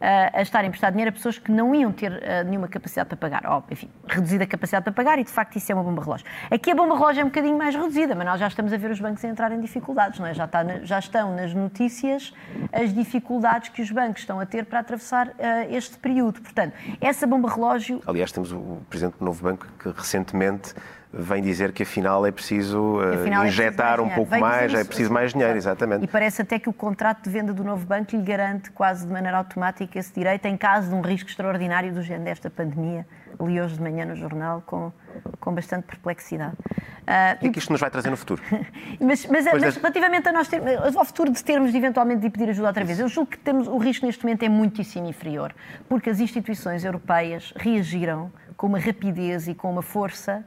[0.00, 2.12] a estar a emprestar dinheiro a pessoas que não iam ter
[2.44, 3.46] nenhuma capacidade para pagar.
[3.46, 6.26] Ou, enfim, reduzida capacidade para pagar e, de facto, isso é uma bomba relógio.
[6.50, 8.90] Aqui a bomba relógio é um bocadinho mais reduzida, mas nós já estamos a ver
[8.90, 10.34] os bancos a entrar em dificuldades, não é?
[10.34, 12.32] Já, está, já estão nas notícias
[12.72, 15.32] as dificuldades que os bancos estão a ter para atravessar uh,
[15.70, 16.40] este período.
[16.40, 18.00] Portanto, essa bomba relógio...
[18.06, 20.74] Aliás, temos o Presidente do Novo Banco que recentemente
[21.18, 24.84] vem dizer que afinal é preciso uh, afinal injetar é preciso um pouco mais, é
[24.84, 26.04] preciso mais dinheiro, exatamente.
[26.04, 29.12] E parece até que o contrato de venda do novo banco lhe garante quase de
[29.12, 33.06] maneira automática esse direito em caso de um risco extraordinário do género desta pandemia.
[33.40, 34.92] Li hoje de manhã no jornal com,
[35.40, 36.54] com bastante perplexidade.
[36.54, 38.42] Uh, e o que isto nos vai trazer no futuro?
[38.98, 39.76] mas, mas, mas das...
[39.76, 40.60] relativamente a nós ter,
[40.96, 43.68] ao futuro de termos de eventualmente de pedir ajuda outra vez, eu julgo que temos,
[43.68, 45.54] o risco neste momento é muitíssimo inferior,
[45.88, 50.44] porque as instituições europeias reagiram com uma rapidez e com uma força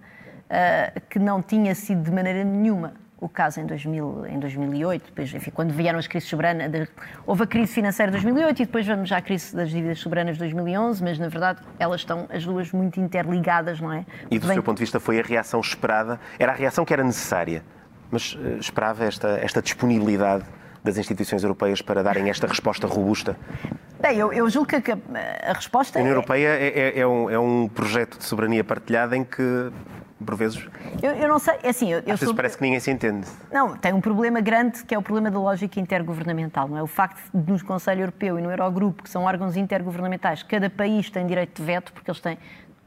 [0.49, 5.33] uh, que não tinha sido de maneira nenhuma o caso em, 2000, em 2008, depois,
[5.33, 6.87] enfim, quando vieram as crises soberanas,
[7.27, 10.35] houve a crise financeira de 2008 e depois vamos já à crise das dívidas soberanas
[10.35, 14.05] de 2011, mas na verdade elas estão as duas muito interligadas, não é?
[14.31, 14.53] E do Bem...
[14.53, 17.63] seu ponto de vista foi a reação esperada, era a reação que era necessária,
[18.09, 20.45] mas uh, esperava esta, esta disponibilidade
[20.81, 23.35] das instituições europeias para darem esta resposta robusta?
[23.99, 24.97] Bem, eu, eu julgo que a,
[25.43, 25.99] a resposta.
[25.99, 26.15] A União é...
[26.15, 29.71] Europeia é, é, é, um, é um projeto de soberania partilhada em que
[30.23, 30.67] por vezes.
[31.01, 31.91] Eu, eu não sei, é assim.
[31.91, 32.35] Eu, Às vezes sou...
[32.35, 33.27] parece que ninguém se entende.
[33.51, 36.83] Não, tem um problema grande que é o problema da lógica intergovernamental, não é?
[36.83, 41.09] O facto de no Conselho Europeu e no Eurogrupo, que são órgãos intergovernamentais, cada país
[41.09, 42.37] tem direito de veto, porque eles têm.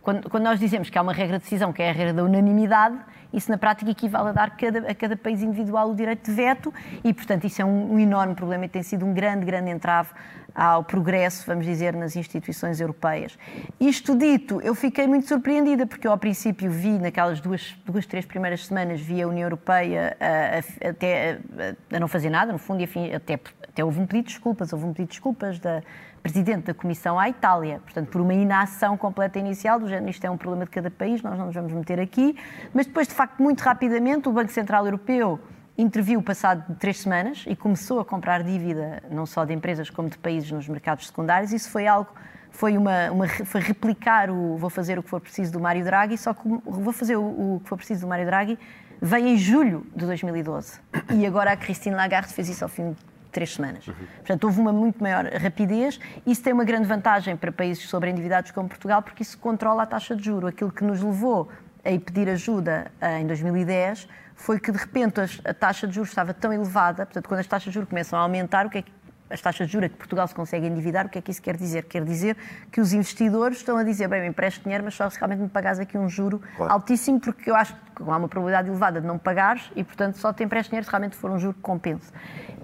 [0.02, 2.24] Quando, quando nós dizemos que há uma regra de decisão, que é a regra da
[2.24, 2.98] unanimidade,
[3.32, 6.74] isso na prática equivale a dar cada, a cada país individual o direito de veto
[7.02, 10.10] e, portanto, isso é um, um enorme problema e tem sido um grande, grande entrave
[10.54, 13.38] ao progresso, vamos dizer, nas instituições europeias.
[13.80, 18.26] Isto dito, eu fiquei muito surpreendida, porque eu ao princípio vi, naquelas duas, duas três
[18.26, 23.14] primeiras semanas, vi a União Europeia a, a, a, não fazer nada, no fundo, e
[23.14, 25.82] até, até houve um pedido de desculpas, houve um pedido de desculpas da
[26.22, 30.30] Presidente da Comissão à Itália, portanto, por uma inação completa inicial, do género, isto é
[30.30, 32.36] um problema de cada país, nós não nos vamos meter aqui,
[32.72, 35.40] mas depois, de facto, muito rapidamente, o Banco Central Europeu
[35.76, 40.18] interviu passado três semanas e começou a comprar dívida não só de empresas como de
[40.18, 41.52] países nos mercados secundários.
[41.52, 42.10] Isso foi algo,
[42.50, 46.16] foi uma, uma foi replicar o vou fazer o que for preciso do Mário Draghi,
[46.16, 48.58] só que vou fazer o, o que for preciso do Mário Draghi
[49.00, 50.78] veio em julho de 2012
[51.10, 53.86] e agora a Christine Lagarde fez isso ao fim de três semanas.
[53.86, 53.94] Uhum.
[54.16, 55.98] Portanto, houve uma muito maior rapidez.
[56.24, 60.14] Isso tem uma grande vantagem para países sobreendividados como Portugal, porque isso controla a taxa
[60.14, 60.46] de juro.
[60.46, 61.48] Aquilo que nos levou
[61.84, 66.32] a pedir ajuda eh, em 2010 foi que de repente a taxa de juros estava
[66.32, 68.92] tão elevada, portanto, quando as taxas de juros começam a aumentar, o que é que
[69.32, 71.56] as taxas de juros que Portugal se consegue endividar, o que é que isso quer
[71.56, 71.84] dizer?
[71.84, 72.36] Quer dizer
[72.70, 75.48] que os investidores estão a dizer, bem, eu empresto dinheiro, mas só se realmente me
[75.48, 76.72] pagares aqui um juro claro.
[76.72, 80.32] altíssimo, porque eu acho que há uma probabilidade elevada de não pagares e, portanto, só
[80.32, 82.10] te empresto dinheiro se realmente for um juro que compense.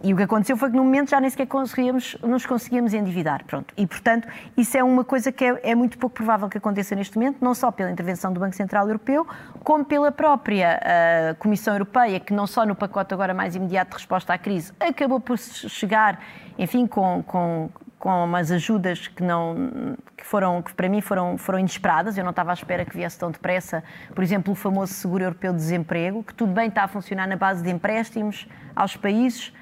[0.03, 3.45] E o que aconteceu foi que no momento já nem sequer conseguíamos, nos conseguíamos endividar.
[3.45, 3.75] Pronto.
[3.77, 7.17] E, portanto, isso é uma coisa que é, é, muito pouco provável que aconteça neste
[7.19, 9.27] momento, não só pela intervenção do Banco Central Europeu,
[9.65, 13.97] como pela própria uh, Comissão Europeia, que não só no pacote agora mais imediato de
[13.97, 16.21] resposta à crise, acabou por chegar,
[16.59, 21.59] enfim, com, com com umas ajudas que não que foram que para mim foram foram
[21.59, 22.17] inesperadas.
[22.17, 23.83] Eu não estava à espera que viesse tão depressa.
[24.15, 27.37] Por exemplo, o famoso seguro europeu de desemprego, que tudo bem está a funcionar na
[27.37, 29.53] base de empréstimos aos países,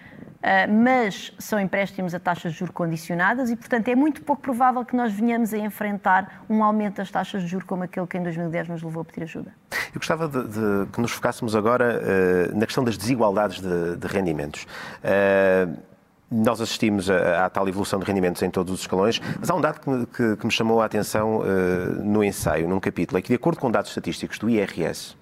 [0.42, 4.84] ah, mas são empréstimos a taxas de juros condicionadas e, portanto, é muito pouco provável
[4.84, 8.22] que nós venhamos a enfrentar um aumento das taxas de juros como aquele que em
[8.22, 9.52] 2010 nos levou a pedir ajuda.
[9.92, 14.06] Eu gostava de, de que nos focássemos agora uh, na questão das desigualdades de, de
[14.06, 14.66] rendimentos.
[15.02, 15.95] Uh,
[16.30, 19.80] nós assistimos à, tal evolução de rendimentos em todos os escalões, mas há um dado
[19.80, 23.34] que, que, que me chamou a atenção uh, no ensaio, num capítulo, é que, de
[23.34, 25.16] acordo com dados estatísticos do IRS,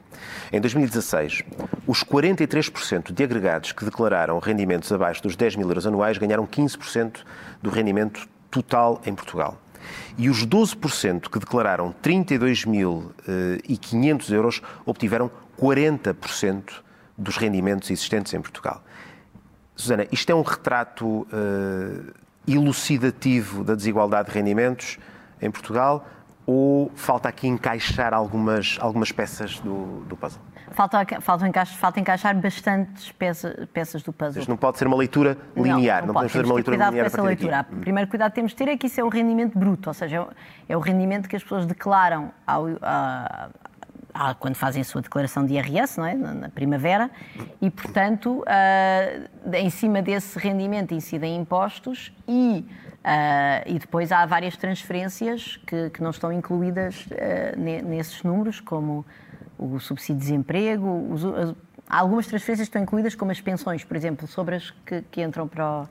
[0.52, 1.42] em 2016,
[1.86, 7.18] os 43% de agregados que declararam rendimentos abaixo dos 10 mil euros anuais ganharam 15%
[7.62, 9.58] do rendimento total em Portugal.
[10.16, 16.82] E os 12% que declararam 32.500 euros obtiveram 40%
[17.16, 18.82] dos rendimentos existentes em Portugal.
[19.76, 22.14] Susana, isto é um retrato uh,
[22.46, 24.98] elucidativo da desigualdade de rendimentos
[25.40, 26.06] em Portugal
[26.46, 30.40] ou falta aqui encaixar algumas, algumas peças do, do puzzle?
[30.72, 34.40] Falta, falta, encaixar, falta encaixar bastantes peças, peças do puzzle.
[34.40, 36.90] Isto não pode ser uma leitura linear, não, não, não podemos fazer uma leitura cuidado
[36.92, 37.10] linear.
[37.10, 37.66] Com essa leitura.
[37.70, 39.94] O primeiro cuidado que temos de ter é que isso é o rendimento bruto, ou
[39.94, 40.26] seja,
[40.68, 43.50] é o rendimento que as pessoas declaram ao, a,
[44.38, 46.14] quando fazem a sua declaração de IRS, não é?
[46.14, 47.11] na, primavera,
[47.61, 52.64] e, portanto, uh, em cima desse rendimento incidem impostos e
[53.66, 57.07] e depois há várias transferências que, que não estão incluídas
[57.85, 59.05] nesses números, como
[59.59, 61.22] o subsídio de desemprego, os,
[61.87, 65.22] há algumas transferências que estão incluídas, como as pensões, por exemplo, sobre as que, que
[65.22, 65.88] entram para o,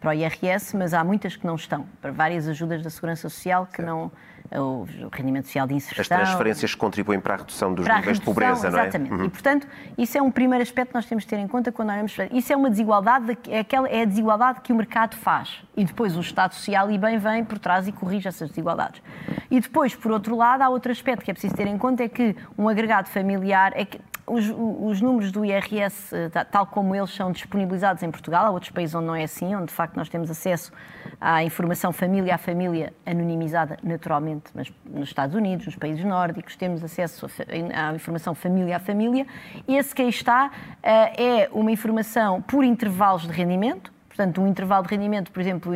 [0.00, 3.68] para o IRS, mas há muitas que não estão, para várias ajudas da Segurança Social
[3.72, 4.10] que não
[4.52, 6.16] o rendimento social de inserção.
[6.16, 8.82] As transferências contribuem para a redução dos níveis redução, de pobreza, não é?
[8.82, 9.12] Exatamente.
[9.12, 9.24] Uhum.
[9.24, 11.90] E, portanto, isso é um primeiro aspecto que nós temos de ter em conta quando
[11.90, 12.52] olhamos isso.
[12.52, 15.62] é uma desigualdade, é, aquela, é a desigualdade que o mercado faz.
[15.76, 19.02] E depois o Estado Social e bem vem por trás e corrige essas desigualdades.
[19.50, 22.08] E depois, por outro lado, há outro aspecto que é preciso ter em conta, é
[22.08, 27.10] que um agregado familiar, é que os, os, números do IRS, eh, tal como eles
[27.10, 30.08] são disponibilizados em Portugal, há outros países onde não é assim, onde de facto nós
[30.08, 30.72] temos acesso
[31.20, 36.82] à informação família a família anonimizada naturalmente, mas nos Estados Unidos, nos países nórdicos, temos
[36.82, 37.26] acesso
[37.74, 39.26] à informação família a família.
[39.68, 40.50] Esse que aí está
[40.82, 45.72] eh, é uma informação por intervalos de rendimento, Portanto, um intervalo de rendimento, por exemplo,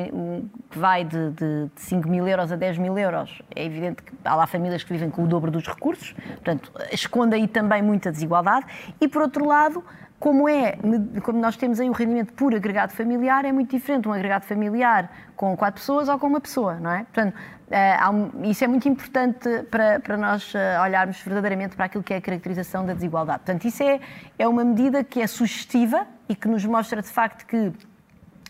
[0.70, 4.12] que vai de, de, de 5 mil euros a 10 mil euros, é evidente que
[4.24, 8.12] há lá famílias que vivem com o dobro dos recursos, portanto, esconde aí também muita
[8.12, 8.64] desigualdade.
[9.01, 9.83] E, por outro lado,
[10.20, 10.79] como, é,
[11.24, 15.11] como nós temos aí o rendimento por agregado familiar, é muito diferente um agregado familiar
[15.35, 16.98] com quatro pessoas ou com uma pessoa, não é?
[16.98, 17.37] Portanto,
[17.70, 17.96] eh,
[18.44, 22.20] isso é muito importante para, para nós eh, olharmos verdadeiramente para aquilo que é a
[22.20, 23.40] caracterização da desigualdade.
[23.40, 24.01] Portanto, isso é,
[24.38, 27.72] é uma medida que é sugestiva e que nos mostra, de facto, que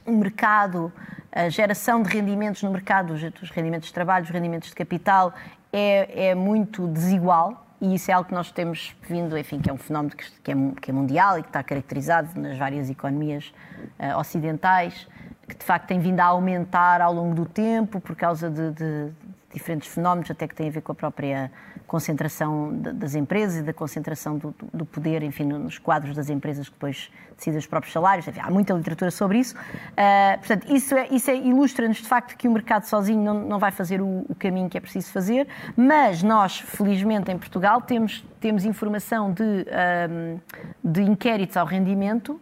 [0.09, 0.92] o mercado,
[1.31, 5.35] a geração de rendimentos no mercado, os rendimentos de trabalho, os rendimentos de capital,
[5.73, 9.73] é, é muito desigual e isso é algo que nós temos vindo, enfim, que é
[9.73, 13.53] um fenómeno que é, que é mundial e que está caracterizado nas várias economias
[14.01, 15.07] uh, ocidentais,
[15.47, 19.12] que de facto tem vindo a aumentar ao longo do tempo por causa de, de
[19.53, 21.53] diferentes fenómenos, até que têm a ver com a própria
[21.88, 26.74] concentração das empresas e da concentração do, do, poder, enfim, nos quadros das empresas que
[26.74, 28.29] depois decidem os próprios salários.
[28.29, 29.57] Enfim, há muita literatura sobre isso.
[29.57, 33.59] Uh, portanto, isso, é, isso é, ilustra-nos de facto que o mercado sozinho não, não
[33.59, 38.22] vai fazer o, o, caminho que é preciso fazer, mas nós, felizmente, em Portugal, temos,
[38.38, 40.40] temos informação de, uh,
[40.85, 42.40] de inquéritos ao rendimento.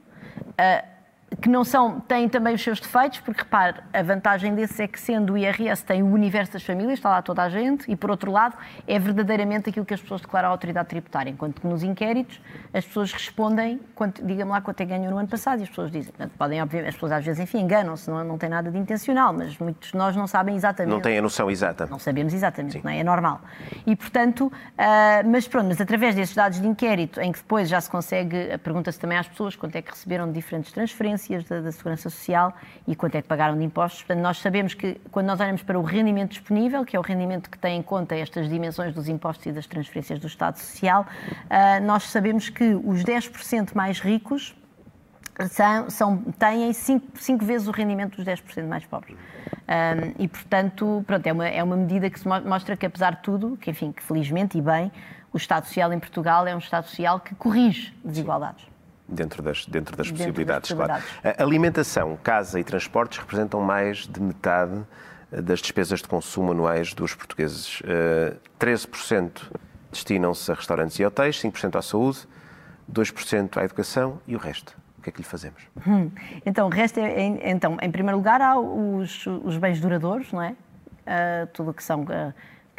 [0.51, 0.96] Uh,
[1.41, 4.99] que não são, têm também os seus defeitos, porque repare, a vantagem desse é que
[4.99, 8.11] sendo o IRS tem o universo das famílias, está lá toda a gente, e por
[8.11, 11.83] outro lado é verdadeiramente aquilo que as pessoas declaram à autoridade tributária, enquanto que nos
[11.83, 12.41] inquéritos
[12.73, 13.81] as pessoas respondem,
[14.23, 16.91] diga-me lá quanto é que ganham no ano passado, e as pessoas dizem, podem, obviamente,
[16.91, 19.97] as pessoas às vezes, enfim, enganam-se, não, não tem nada de intencional, mas muitos de
[19.97, 20.93] nós não sabem exatamente.
[20.93, 21.87] Não têm a noção exata.
[21.87, 22.99] Não sabemos exatamente, não é?
[22.99, 23.41] é normal.
[23.85, 27.81] E portanto, uh, mas pronto, mas através desses dados de inquérito, em que depois já
[27.81, 31.16] se consegue, pergunta-se também às pessoas quanto é que receberam de diferentes transferências,
[31.49, 32.55] da, da, Segurança Social
[32.87, 34.03] e quanto é que pagaram de impostos.
[34.03, 37.51] Portanto, nós sabemos que quando nós olhamos para o rendimento disponível, que é o rendimento
[37.51, 41.07] que tem em conta estas dimensões dos impostos e das transferências do Estado Social,
[41.45, 44.55] uh, nós sabemos que os 10% mais ricos
[45.51, 49.17] são, são, têm 5 vezes o rendimento dos 10% mais pobres.
[49.17, 53.57] Um, e, portanto, pronto, é uma, é uma medida que mostra que, apesar de tudo,
[53.57, 54.91] que, enfim, que felizmente e bem,
[55.33, 58.76] o Estado Social em Portugal é um Estado Social que corrige desigualdades
[59.09, 61.23] dentro das, dentro das dentro possibilidades, das possibilidades.
[61.23, 61.37] claro.
[61.39, 64.83] A alimentação, casa e transportes representam mais de metade
[65.33, 67.83] eh, das despesas de consumo anuais dos portugueses.
[68.59, 69.59] 13% eh,
[69.93, 72.27] destinam-se a restaurantes e hotéis, 5% à saúde,
[72.93, 74.77] 2% à educação e o resto?
[74.99, 75.63] O que é que lhe fazemos?
[75.87, 76.11] Hum.
[76.45, 80.51] Então, o resto é, então, em primeiro lugar, há os, os bens duradouros, não é?
[81.07, 82.35] Uh, tudo o que são uh,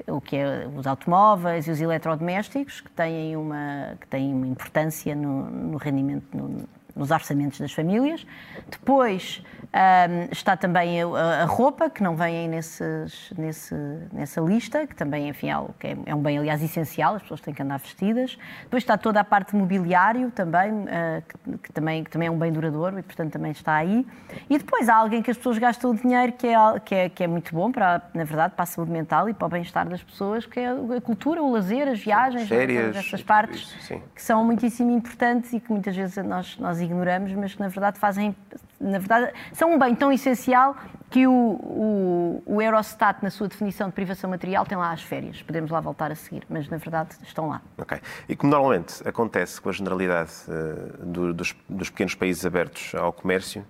[0.07, 5.15] o que é os automóveis e os eletrodomésticos, que têm uma, que têm uma importância
[5.15, 8.25] no, no rendimento, no, nos orçamentos das famílias.
[8.69, 13.75] Depois um, está também a, a, roupa, que não vem aí nesses, nesse,
[14.11, 17.53] nessa lista, que também enfim, é, é, é, um bem, aliás, essencial, as pessoas têm
[17.53, 18.37] que andar vestidas.
[18.63, 22.31] Depois está toda a parte de mobiliário também, uh, que, que, também, que também é
[22.31, 24.05] um bem duradouro e, portanto, também está aí.
[24.49, 27.23] E depois há alguém que as pessoas gastam o dinheiro que é, que é, que
[27.23, 30.01] é muito bom, para, na verdade, para a saúde mental e para o bem-estar das
[30.01, 34.43] pessoas, que é a cultura, o lazer, as viagens, Férias, essas partes isso, que são
[34.43, 38.35] muitíssimo importantes e que muitas vezes nós, nós ignoramos, mas que na verdade fazem,
[38.79, 40.75] na verdade, são um bem tão essencial
[41.09, 45.41] que o, o, o, Eurostat, na sua definição de privação material, tem lá as férias.
[45.41, 47.61] Podemos lá voltar a seguir, mas na verdade estão lá.
[47.77, 47.99] Ok.
[48.27, 53.13] E como normalmente acontece com a generalidade uh, do, dos, dos, pequenos países abertos ao
[53.13, 53.65] comércio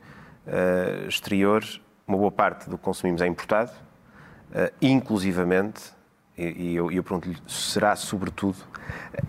[0.48, 1.64] uh, exterior,
[2.08, 5.97] uma boa parte do que consumimos é importado, uh, inclusivamente
[6.38, 8.58] e eu, eu pergunto-lhe, será sobretudo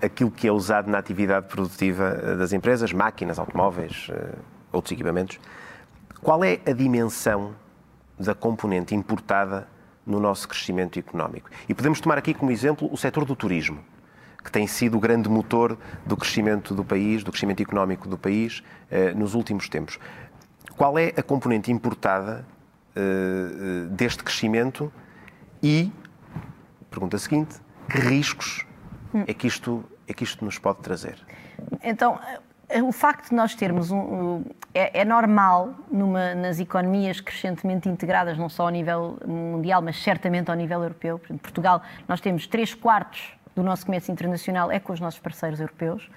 [0.02, 4.34] aquilo que é usado na atividade produtiva eh, das empresas, máquinas, automóveis, eh,
[4.70, 5.40] outros equipamentos,
[6.20, 7.54] qual é a dimensão
[8.18, 9.66] da componente importada
[10.04, 11.48] no nosso crescimento económico?
[11.68, 13.78] E podemos tomar aqui como exemplo o setor do turismo,
[14.44, 18.62] que tem sido o grande motor do crescimento do país, do crescimento económico do país
[18.90, 19.98] eh, nos últimos tempos.
[20.76, 22.46] Qual é a componente importada
[23.92, 24.92] deste crescimento
[25.62, 25.92] e,
[26.90, 27.56] pergunta seguinte,
[27.88, 28.66] que riscos
[29.26, 31.18] é que isto, é que isto nos pode trazer?
[31.82, 32.18] Então,
[32.82, 34.44] o facto de nós termos um.
[34.74, 40.50] É, é normal numa, nas economias crescentemente integradas, não só ao nível mundial, mas certamente
[40.50, 41.18] ao nível europeu.
[41.18, 45.58] Por Portugal, nós temos 3 quartos do nosso comércio internacional é com os nossos parceiros
[45.58, 46.08] europeus.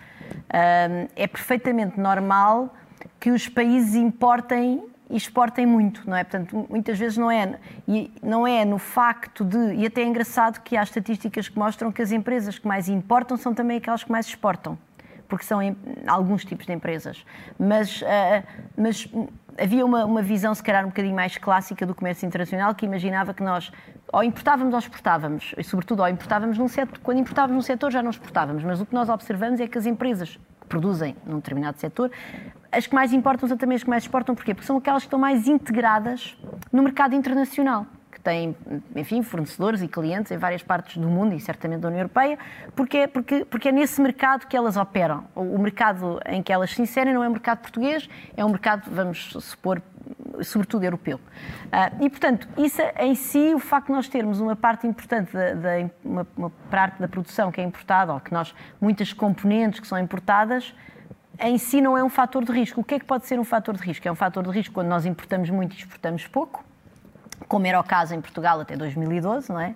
[1.16, 2.74] É perfeitamente normal
[3.20, 6.24] que os países importem e exportem muito, não é?
[6.24, 10.62] Portanto, muitas vezes não é, e não é no facto de, e até é engraçado
[10.62, 14.12] que há estatísticas que mostram que as empresas que mais importam são também aquelas que
[14.12, 14.78] mais exportam
[15.28, 17.26] porque são em, alguns tipos de empresas.
[17.58, 18.06] Mas, uh,
[18.76, 19.08] mas
[19.58, 23.34] havia uma, uma, visão, se calhar, um bocadinho mais clássica do comércio internacional, que imaginava
[23.34, 23.72] que nós
[24.12, 28.04] ou importávamos ou exportávamos, e sobretudo ou importávamos num setor, quando importávamos num setor já
[28.04, 31.80] não exportávamos, mas o que nós observamos é que as empresas que produzem num determinado
[31.80, 32.12] setor,
[32.72, 34.54] as que mais importam são também as que mais exportam, porquê?
[34.54, 36.38] Porque são aquelas que estão mais integradas
[36.72, 38.56] no mercado internacional que têm,
[38.96, 42.38] enfim, fornecedores e clientes em várias partes do mundo e certamente da União Europeia,
[42.76, 45.24] porque é, porque, porque é nesse mercado que elas operam.
[45.34, 48.90] O mercado em que elas se inserem não é um mercado português, é um mercado,
[48.92, 49.82] vamos supor,
[50.42, 51.18] sobretudo europeu.
[51.18, 55.54] Uh, e, portanto, isso em si, o facto de nós termos uma parte importante da,
[55.54, 55.70] da
[56.04, 59.98] uma, uma, parte da produção que é importada, ou que nós, muitas componentes que são
[59.98, 60.74] importadas,
[61.42, 62.82] em si não é um fator de risco.
[62.82, 64.08] O que é que pode ser um fator de risco?
[64.08, 66.64] É um fator de risco quando nós importamos muito e exportamos pouco,
[67.48, 69.74] como era o caso em Portugal até 2012, não é?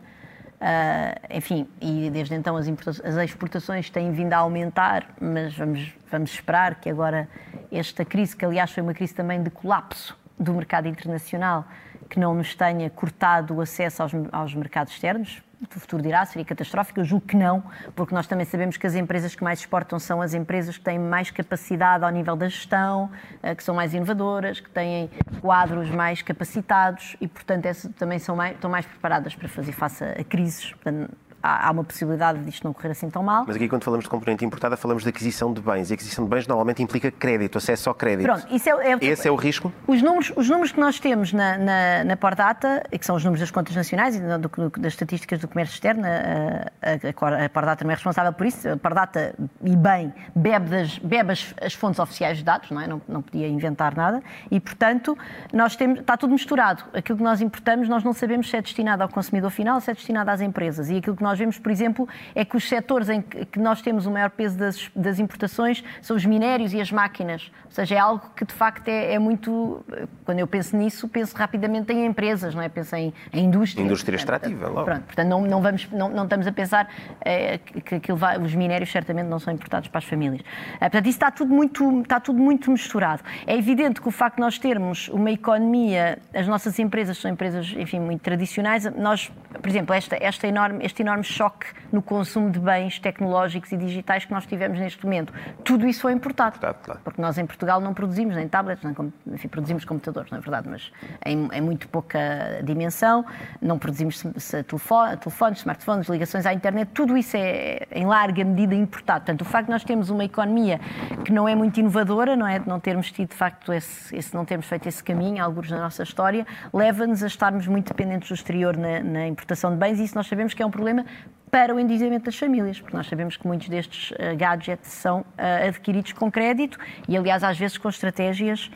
[0.56, 6.32] Uh, enfim, e desde então as, as, exportações têm vindo a aumentar, mas vamos, vamos
[6.32, 7.28] esperar que agora
[7.72, 11.66] esta crise, que aliás foi uma crise também de colapso do mercado internacional,
[12.10, 16.46] que não nos tenha cortado o acesso aos, aos mercados externos, o futuro dirá, seria
[16.46, 17.00] catastrófico?
[17.00, 17.64] Eu julgo que não,
[17.96, 21.00] porque nós também sabemos que as empresas que mais exportam são as empresas que têm
[21.00, 23.10] mais capacidade ao nível da gestão,
[23.42, 25.10] eh, que são mais inovadoras, que têm
[25.42, 30.24] quadros mais capacitados e, portanto, também são mais, estão mais preparadas para fazer face a
[30.24, 30.72] crises.
[30.72, 31.12] Portanto,
[31.46, 33.44] há, uma possibilidade disto não correr assim tão mal.
[33.48, 35.92] Mas aqui, quando falamos de componente importada, falamos de aquisição de bens.
[35.92, 38.26] E aquisição de bens normalmente implica crédito, acesso ao crédito.
[38.26, 39.72] Pronto, isso é, é, Esse é o risco?
[39.88, 43.40] Os números, os números que nós temos na, na, na Pordata, que são os números
[43.40, 47.84] das contas nacionais e do, do, das estatísticas do comércio externo, a, a, a Pordata
[47.84, 48.68] não é responsável por isso.
[48.70, 52.88] A Pordata, e bem, bebe, das, bebe as, as fontes oficiais de dados, não, é?
[52.88, 54.22] não, não podia inventar nada.
[54.50, 55.18] E, portanto,
[55.54, 56.84] nós temos, está tudo misturado.
[56.94, 59.92] Aquilo que nós importamos, nós não sabemos se é destinado ao consumidor final ou se
[59.92, 60.90] é destinado às empresas.
[60.90, 63.82] E aquilo que nós nós vemos, por exemplo, é que os setores em que nós
[63.82, 67.52] temos o maior peso das, das importações são os minérios e as máquinas.
[67.66, 69.84] Ou seja, é algo que de facto é, é muito.
[70.24, 72.70] Quando eu penso nisso, penso rapidamente em empresas, não é?
[72.70, 73.84] Penso em, em indústria.
[73.84, 74.86] Indústria extrativa, logo.
[74.86, 76.88] Pronto, portanto, não, não, vamos, não, não estamos a pensar
[77.20, 80.42] é, que vai, os minérios certamente não são importados para as famílias.
[80.76, 83.24] É, portanto, isso está tudo, muito, está tudo muito misturado.
[83.46, 87.74] É evidente que o facto de nós termos uma economia, as nossas empresas são empresas,
[87.78, 89.30] enfim, muito tradicionais, nós,
[89.62, 94.26] por exemplo, esta, esta enorme, este enorme choque no consumo de bens tecnológicos e digitais
[94.26, 95.34] que nós tivemos neste momento.
[95.64, 96.60] Tudo isso foi importado.
[96.60, 97.00] Claro, claro.
[97.04, 98.96] Porque nós em Portugal não produzimos nem tablets, nem,
[99.34, 100.92] enfim, produzimos computadores, não é verdade, mas
[101.26, 102.20] em, em muito pouca
[102.64, 103.26] dimensão.
[103.62, 104.24] Não produzimos
[104.68, 106.90] telefone, telefones, smartphones, ligações à internet.
[106.94, 109.26] Tudo isso é em larga medida importado.
[109.26, 110.80] Portanto, o facto de nós termos uma economia
[111.24, 112.60] que não é muito inovadora, não é?
[112.60, 115.80] De não termos tido, de facto, esse, esse não termos feito esse caminho, alguns na
[115.80, 120.04] nossa história, leva-nos a estarmos muito dependentes do exterior na, na importação de bens e
[120.04, 121.06] isso nós sabemos que é um problema
[121.52, 125.68] para o endividamento das famílias, porque nós sabemos que muitos destes uh, gadgets são uh,
[125.70, 128.70] adquiridos com crédito e, aliás, às vezes com estratégias,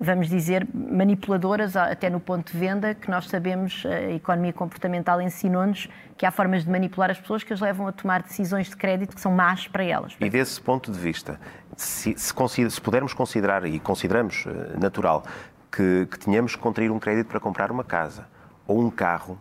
[0.00, 5.88] vamos dizer, manipuladoras, até no ponto de venda, que nós sabemos, a economia comportamental ensinou-nos
[6.16, 9.14] que há formas de manipular as pessoas que as levam a tomar decisões de crédito
[9.14, 10.16] que são más para elas.
[10.20, 11.38] E desse ponto de vista,
[11.76, 14.44] se, se, se pudermos considerar, e consideramos
[14.76, 15.22] natural,
[15.70, 18.26] que, que tenhamos que contrair um crédito para comprar uma casa
[18.66, 19.38] ou um carro,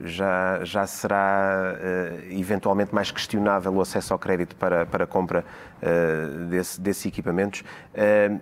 [0.00, 5.44] já, já será uh, eventualmente mais questionável o acesso ao crédito para, para a compra
[5.82, 7.62] uh, desse, desses equipamentos.
[7.94, 8.38] Uh,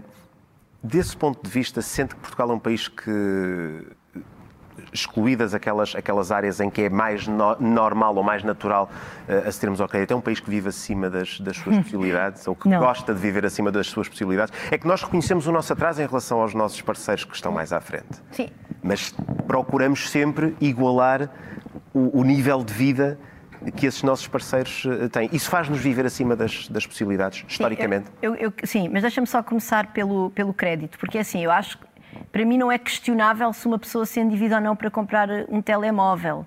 [0.82, 3.86] desse ponto de vista, sente que Portugal é um país que,
[4.92, 8.90] excluídas aquelas, aquelas áreas em que é mais no, normal ou mais natural
[9.28, 12.54] uh, acedermos ao crédito, é um país que vive acima das, das suas possibilidades ou
[12.54, 12.80] que Não.
[12.80, 14.52] gosta de viver acima das suas possibilidades.
[14.70, 17.72] É que nós reconhecemos o nosso atraso em relação aos nossos parceiros que estão mais
[17.72, 18.22] à frente.
[18.32, 18.48] Sim.
[18.82, 19.14] Mas
[19.46, 21.30] procuramos sempre igualar
[21.92, 23.18] o, o nível de vida
[23.76, 25.28] que esses nossos parceiros eh, têm.
[25.32, 28.06] Isso faz-nos viver acima das, das possibilidades, historicamente?
[28.06, 31.78] Sim, eu, eu, sim mas deixa-me só começar pelo, pelo crédito, porque assim, eu acho
[31.78, 31.86] que
[32.34, 35.62] para mim não é questionável se uma pessoa se endivida ou não para comprar um
[35.62, 36.44] telemóvel.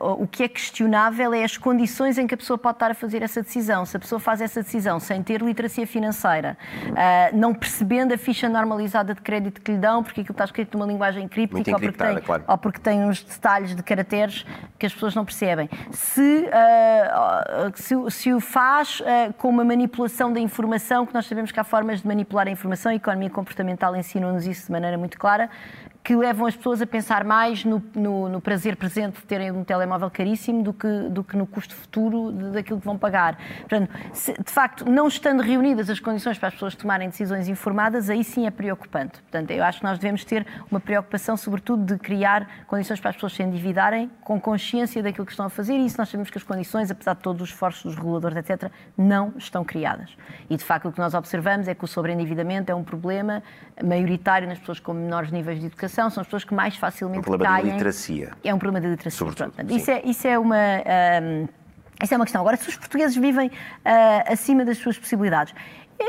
[0.00, 2.94] Uh, o que é questionável é as condições em que a pessoa pode estar a
[2.94, 3.84] fazer essa decisão.
[3.84, 8.48] Se a pessoa faz essa decisão sem ter literacia financeira, uh, não percebendo a ficha
[8.48, 11.98] normalizada de crédito que lhe dão, porque aquilo está escrito numa linguagem críptica ou porque,
[11.98, 12.44] tem, claro.
[12.48, 14.46] ou porque tem uns detalhes de caracteres
[14.78, 15.68] que as pessoas não percebem.
[15.92, 19.02] Se, uh, se, se, o faz
[19.36, 22.90] com uma manipulação da informação, que nós sabemos que há formas de manipular a informação,
[22.90, 25.50] a economia comportamental ensina-nos isso de maneira muito clara,
[26.08, 29.62] que levam as pessoas a pensar mais no, no, no, prazer presente de terem um
[29.62, 33.36] telemóvel caríssimo do que, do que no custo futuro daquilo que vão pagar.
[33.58, 38.08] Portanto, se, de facto, não estando reunidas as condições para as pessoas tomarem decisões informadas,
[38.08, 39.20] aí sim é preocupante.
[39.20, 43.16] Portanto, eu acho que nós devemos ter uma preocupação, sobretudo, de criar condições para as
[43.16, 46.38] pessoas se endividarem com consciência daquilo que estão a fazer e isso nós sabemos que
[46.38, 50.16] as condições, apesar de todos os esforços dos reguladores, etc., não estão criadas.
[50.48, 53.42] E, de facto, o que nós observamos é que o sobreendividamento é um problema
[53.84, 57.22] maioritário nas pessoas com menores níveis de educação são as pessoas que mais facilmente um
[57.22, 57.66] problema caem.
[57.66, 58.30] de literacia.
[58.44, 59.18] É um problema de literacia.
[59.18, 60.56] Sobretudo, isso, é, isso é uma.
[60.56, 61.48] Um,
[62.02, 62.40] isso é uma questão.
[62.40, 63.52] Agora, se os portugueses vivem uh,
[64.32, 65.52] acima das suas possibilidades,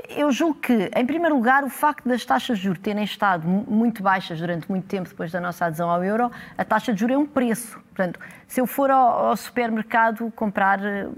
[0.07, 4.03] eu julgo que, em primeiro lugar, o facto das taxas de juros terem estado muito
[4.03, 7.17] baixas durante muito tempo depois da nossa adesão ao euro, a taxa de juros é
[7.17, 7.79] um preço.
[7.95, 11.11] Portanto, se eu for ao, ao supermercado comprar uh,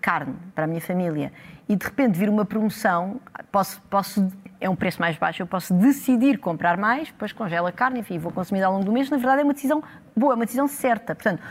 [0.00, 1.32] carne para a minha família
[1.68, 4.30] e de repente vir uma promoção, posso, posso
[4.66, 8.18] é um preço mais baixo, eu posso decidir comprar mais, depois congelo a carne, enfim,
[8.18, 9.08] vou consumir ao longo do mês.
[9.08, 9.82] Na verdade, é uma decisão
[10.14, 11.14] boa, é uma decisão certa.
[11.14, 11.42] Portanto,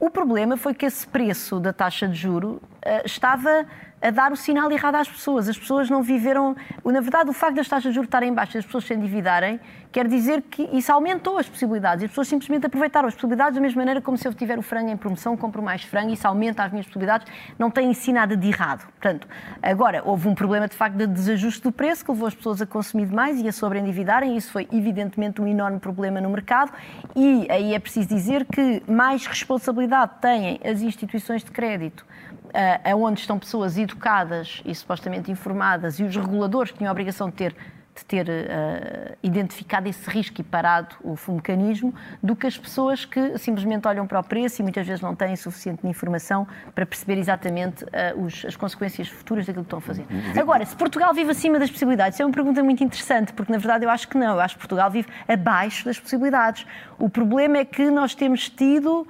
[0.00, 2.60] o problema foi que esse preço da taxa de juro
[3.04, 3.66] estava
[4.02, 5.48] a dar o sinal errado às pessoas.
[5.48, 6.56] As pessoas não viveram.
[6.84, 9.60] Na verdade, o facto das taxas de juros estarem baixas e as pessoas se endividarem
[9.92, 12.04] quer dizer que isso aumentou as possibilidades.
[12.04, 14.90] As pessoas simplesmente aproveitaram as possibilidades da mesma maneira como se eu tiver o frango
[14.90, 17.30] em promoção, compro mais frango, isso aumenta as minhas possibilidades.
[17.58, 18.86] Não tem em si nada de errado.
[18.86, 19.28] Portanto,
[19.62, 22.66] agora, houve um problema de facto de desajuste do preço que levou as pessoas a
[22.66, 24.36] consumir demais e a sobreendividarem.
[24.36, 26.72] Isso foi evidentemente um enorme problema no mercado.
[27.14, 32.04] E aí é preciso dizer que mais responsabilidade têm as instituições de crédito
[32.52, 37.28] uh, aonde estão pessoas educadas e supostamente informadas e os reguladores que tinham a obrigação
[37.28, 37.56] de ter
[37.94, 43.36] de ter uh, identificado esse risco e parado o mecanismo, do que as pessoas que
[43.36, 47.84] simplesmente olham para o preço e muitas vezes não têm suficiente informação para perceber exatamente
[47.84, 50.06] uh, os, as consequências futuras daquilo que estão a fazer.
[50.38, 53.58] Agora, se Portugal vive acima das possibilidades, isso é uma pergunta muito interessante, porque na
[53.58, 56.66] verdade eu acho que não, eu acho que Portugal vive abaixo das possibilidades.
[56.98, 59.06] O problema é que nós temos tido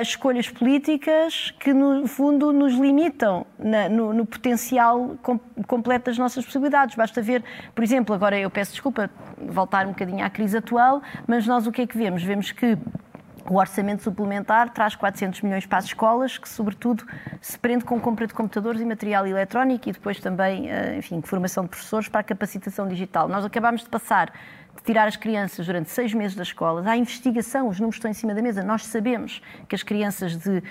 [0.00, 6.44] escolhas políticas que, no fundo, nos limitam na, no, no, potencial com, completo das nossas
[6.44, 6.94] possibilidades.
[6.94, 7.42] Basta ver,
[7.74, 11.72] por exemplo, agora eu peço desculpa, voltar um bocadinho à crise atual, mas nós o
[11.72, 12.22] que é que vemos?
[12.22, 12.78] Vemos que
[13.48, 17.04] o orçamento suplementar traz 400 milhões para as escolas, que sobretudo
[17.40, 21.64] se prende com compra de computadores e material eletrónico e depois também, eh, enfim, formação
[21.64, 23.28] de professores para a capacitação digital.
[23.28, 24.32] Nós acabamos de passar
[24.80, 26.86] de tirar as crianças durante seis meses das escolas.
[26.86, 28.62] Há investigação, os números estão em cima da mesa.
[28.62, 30.62] Nós sabemos que as crianças de uh,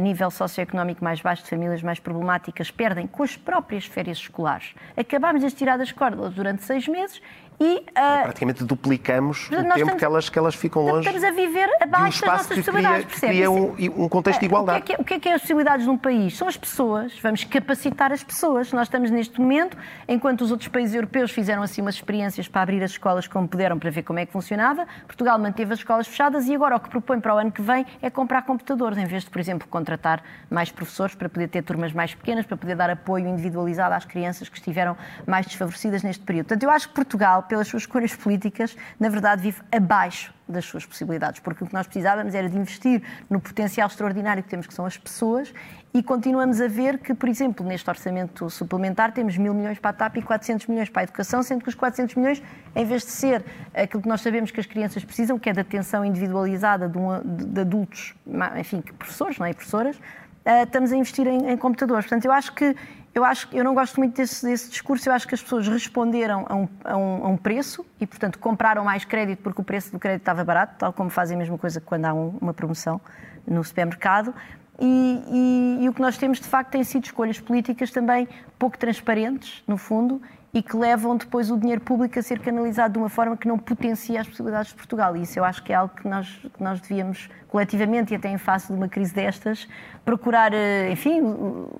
[0.00, 4.74] nível socioeconómico mais baixo, de famílias mais problemáticas, perdem com as próprias férias escolares.
[4.96, 7.20] Acabámos de as tirar das escolas durante seis meses
[7.60, 11.06] e, uh, Praticamente duplicamos o tempo estamos, que, elas, que elas ficam longe.
[11.06, 14.80] Estamos a viver abaixo das nossas possibilidades, cria, cria um, um, contexto de igualdade.
[14.80, 16.36] O que, é que, o que, é que é as possibilidades de um país?
[16.36, 17.16] São as pessoas.
[17.22, 18.72] Vamos capacitar as pessoas.
[18.72, 19.76] Nós estamos neste momento,
[20.08, 23.78] enquanto os outros países europeus fizeram assim umas experiências para abrir as escolas como puderam
[23.78, 26.88] para ver como é que funcionava, Portugal manteve as escolas fechadas e agora o que
[26.88, 30.24] propõe para o ano que vem é comprar computadores, em vez de, por exemplo, contratar
[30.50, 34.48] mais professores para poder ter turmas mais pequenas, para poder dar apoio individualizado às crianças
[34.48, 36.46] que estiveram mais desfavorecidas neste período.
[36.46, 40.84] Portanto, eu acho que Portugal, pelas suas escolhas políticas, na verdade, vive abaixo das suas
[40.84, 44.74] possibilidades, porque o que nós precisávamos era de investir no potencial extraordinário que temos, que
[44.74, 45.54] são as pessoas,
[45.94, 49.92] e continuamos a ver que, por exemplo, neste orçamento suplementar temos mil milhões para a
[49.92, 52.42] TAP e 400 milhões para a educação, sendo que os 400 milhões,
[52.74, 55.60] em vez de ser aquilo que nós sabemos que as crianças precisam, que é da
[55.60, 58.12] atenção individualizada de, um, de adultos,
[58.58, 59.54] enfim, professores, não é?
[59.54, 62.06] Professoras, uh, estamos a investir em, em computadores.
[62.06, 62.74] Portanto, eu acho que
[63.14, 65.08] eu acho eu não gosto muito desse, desse, discurso.
[65.08, 68.40] Eu acho que as pessoas responderam a um, a, um, a um, preço e, portanto,
[68.40, 71.56] compraram mais crédito porque o preço do crédito estava barato, tal como fazem a mesma
[71.56, 73.00] coisa quando há um, uma promoção
[73.46, 74.34] no supermercado.
[74.80, 78.76] E, e, e, o que nós temos, de facto, têm sido escolhas políticas também pouco
[78.76, 80.20] transparentes, no fundo,
[80.54, 83.58] e que levam depois o dinheiro público a ser canalizado de uma forma que não
[83.58, 85.16] potencia as possibilidades de Portugal.
[85.16, 88.28] E isso eu acho que é algo que nós, que nós devíamos, coletivamente e até
[88.28, 89.68] em face de uma crise destas,
[90.04, 91.20] procurar, eh, enfim,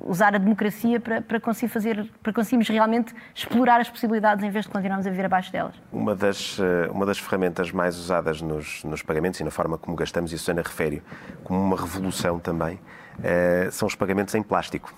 [0.04, 4.64] usar a democracia para, para conseguir fazer, para conseguirmos realmente explorar as possibilidades em vez
[4.64, 5.74] de continuarmos a viver abaixo delas.
[5.92, 9.96] Uma das, eh, uma das ferramentas mais usadas nos, nos pagamentos e na forma como
[9.96, 11.00] gastamos, e a Susana refere
[11.44, 12.80] como uma revolução também,
[13.22, 14.92] eh, são os pagamentos em plástico.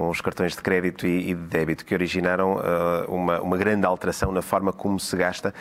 [0.00, 4.32] Com os cartões de crédito e, de débito, que originaram uh, uma, uma, grande alteração
[4.32, 5.52] na forma como se gasta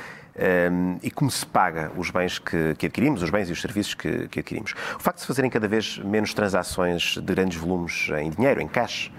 [0.71, 3.95] um, e como se paga os bens que, que, adquirimos, os bens e os serviços
[3.95, 4.73] que, que, adquirimos.
[4.95, 8.67] O facto de se fazerem cada vez menos transações de grandes volumes em dinheiro, em
[8.69, 9.11] cash,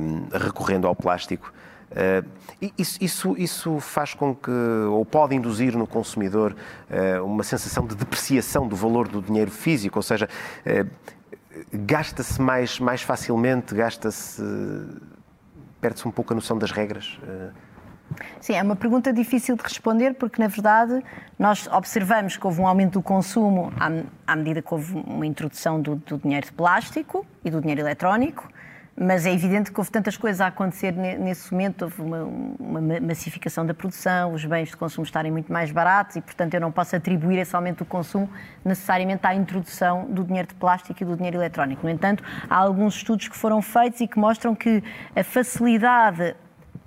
[0.00, 1.52] um, recorrendo ao plástico,
[1.92, 2.26] Uh,
[2.78, 6.56] isso, isso, isso, faz com que, ou pode induzir no consumidor,
[6.88, 10.26] uh, uma sensação de depreciação do valor do dinheiro físico, ou seja,
[10.64, 10.88] uh,
[11.72, 14.42] gasta-se mais, mais facilmente, gasta-se.
[15.80, 17.18] perde-se um pouco a noção das regras.
[18.40, 21.02] Sim, é uma pergunta difícil de responder porque, na verdade,
[21.38, 25.80] nós observamos que houve um aumento do consumo à, à medida que houve uma introdução
[25.80, 28.48] do, do dinheiro de plástico e do dinheiro eletrónico
[28.96, 33.64] mas é evidente que houve tantas coisas a acontecer nesse momento, houve uma, uma, massificação
[33.64, 36.94] da produção, os bens de consumo estarem muito mais baratos e, portanto, eu não posso
[36.94, 38.28] atribuir esse aumento do consumo
[38.64, 41.84] necessariamente à introdução do dinheiro de plástico e do dinheiro eletrónico.
[41.84, 44.82] No entanto, há alguns estudos que foram feitos e que mostram que
[45.16, 46.36] a facilidade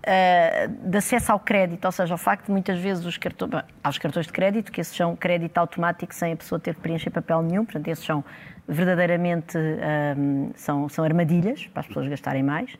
[0.06, 3.98] Uh, de acesso ao crédito, ou seja, o facto de muitas vezes os cartões, aos
[3.98, 7.42] cartões de crédito, que esses são crédito automático sem a pessoa ter que preencher papel
[7.42, 8.24] nenhum, portanto, esses são
[8.68, 12.76] verdadeiramente um, são, são armadilhas para as pessoas gastarem mais.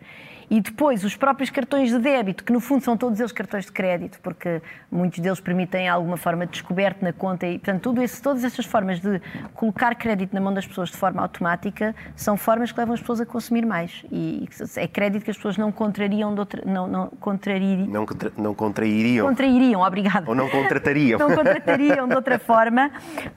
[0.50, 3.72] E depois os próprios cartões de débito, que no fundo são todos eles cartões de
[3.72, 8.22] crédito, porque muitos deles permitem alguma forma de descoberto na conta e, portanto, tudo isso,
[8.22, 9.22] todas essas formas de
[9.54, 13.22] colocar crédito na mão das pessoas de forma automática são formas que levam as pessoas
[13.22, 14.06] a consumir mais.
[14.12, 17.88] E é crédito que as pessoas não contrariam de outra, não, não, contrarir...
[17.88, 19.28] não, contra, não contrairiam.
[19.28, 20.30] Contrairiam, obrigado.
[20.30, 21.20] Ou não contratariam.
[21.20, 22.92] não contratariam de outra forma,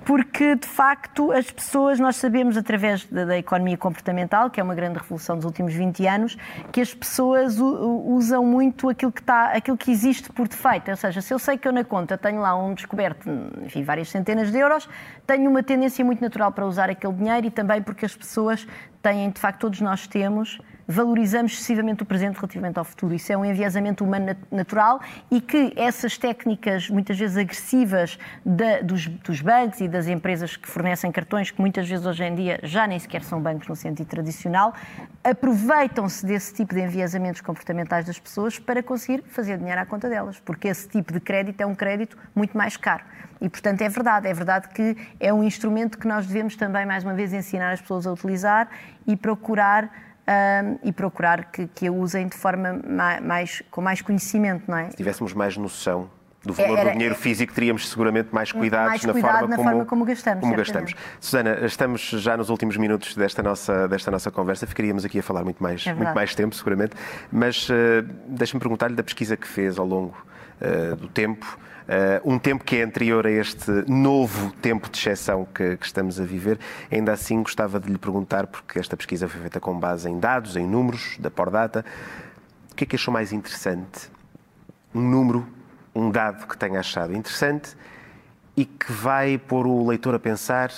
[0.04, 4.74] porque de facto as pessoas, nós sabemos através da, da economia comportamental, que é uma
[4.74, 6.36] grande revolução dos últimos 20 anos,
[6.72, 10.90] que as pessoas usam muito aquilo que, está, aquilo que existe por defeito.
[10.90, 13.28] Ou seja, se eu sei que eu na conta tenho lá um descoberto,
[13.64, 14.88] enfim, várias centenas de euros,
[15.26, 18.66] tenho uma tendência muito natural para usar aquele dinheiro e também porque as pessoas
[19.02, 23.14] têm, de facto, todos nós temos, valorizamos excessivamente o presente relativamente ao futuro.
[23.14, 28.18] Isso é um enviesamento humano natural e que essas técnicas, muitas vezes agressivas,
[28.82, 32.58] dos, dos, bancos e das empresas que fornecem cartões, que muitas vezes hoje em dia
[32.62, 34.72] já nem sequer são bancos no sentido tradicional,
[35.22, 40.40] aproveitam-se desse tipo de enviesamentos comportamentais das pessoas para conseguir fazer dinheiro à conta delas,
[40.40, 43.04] porque esse tipo de crédito é um crédito muito mais caro.
[43.40, 47.04] E, portanto, é verdade, é verdade que é um instrumento que nós devemos também, mais
[47.04, 48.68] uma vez, ensinar as pessoas a utilizar
[49.06, 52.80] e procurar um, e procurar que, que a usem de forma
[53.22, 54.90] mais, com mais conhecimento, não é?
[54.90, 56.10] Se tivéssemos mais noção
[56.44, 59.68] do valor Era, do dinheiro físico, teríamos seguramente mais cuidados mais na, forma, na como,
[59.68, 60.40] forma como gastamos.
[60.40, 60.94] Como gastamos.
[61.20, 64.66] Susana, estamos já nos últimos minutos desta nossa, desta nossa conversa.
[64.66, 66.94] Ficaríamos aqui a falar muito mais, é muito mais tempo, seguramente.
[67.32, 67.72] Mas uh,
[68.28, 70.16] deixa-me perguntar-lhe da pesquisa que fez ao longo
[70.60, 71.58] uh, do tempo.
[71.88, 76.20] Uh, um tempo que é anterior a este novo tempo de exceção que, que, estamos
[76.20, 76.58] a viver.
[76.92, 80.54] Ainda assim, gostava de lhe perguntar, porque esta pesquisa foi feita com base em dados,
[80.54, 81.82] em números da Pordata,
[82.70, 84.10] o que é que achou mais interessante?
[84.94, 85.46] Um número,
[85.94, 87.74] um dado que tenha achado interessante
[88.54, 90.70] e que vai pôr o leitor a pensar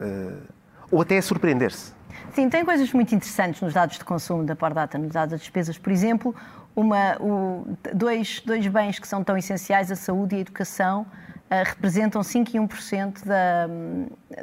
[0.00, 0.42] uh,
[0.90, 1.92] ou até a surpreender-se?
[2.32, 5.78] Sim, tem coisas muito interessantes nos dados de consumo da Pordata, nos dados das despesas.
[5.78, 6.34] Por exemplo,
[6.78, 11.64] uma, o, dois, dois bens que são tão essenciais, a saúde e a educação, uh,
[11.64, 13.68] representam 5 e 1% da,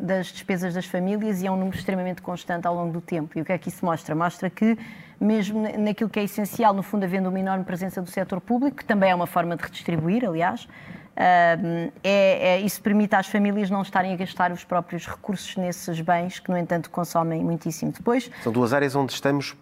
[0.01, 3.37] das despesas das famílias e é um número extremamente constante ao longo do tempo.
[3.37, 4.13] E o que é que isso mostra?
[4.13, 4.77] Mostra que,
[5.17, 8.85] mesmo naquilo que é essencial, no fundo, havendo uma enorme presença do setor público, que
[8.85, 10.67] também é uma forma de redistribuir, aliás,
[11.15, 16.01] Uh, é, é, isso permite às famílias não estarem a gastar os próprios recursos nesses
[16.01, 17.93] bens que, no entanto, consomem muitíssimo.
[17.93, 19.55] Depois, São duas áreas onde estamos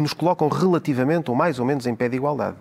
[0.00, 2.56] que nos colocam relativamente ou mais ou menos em pé de igualdade.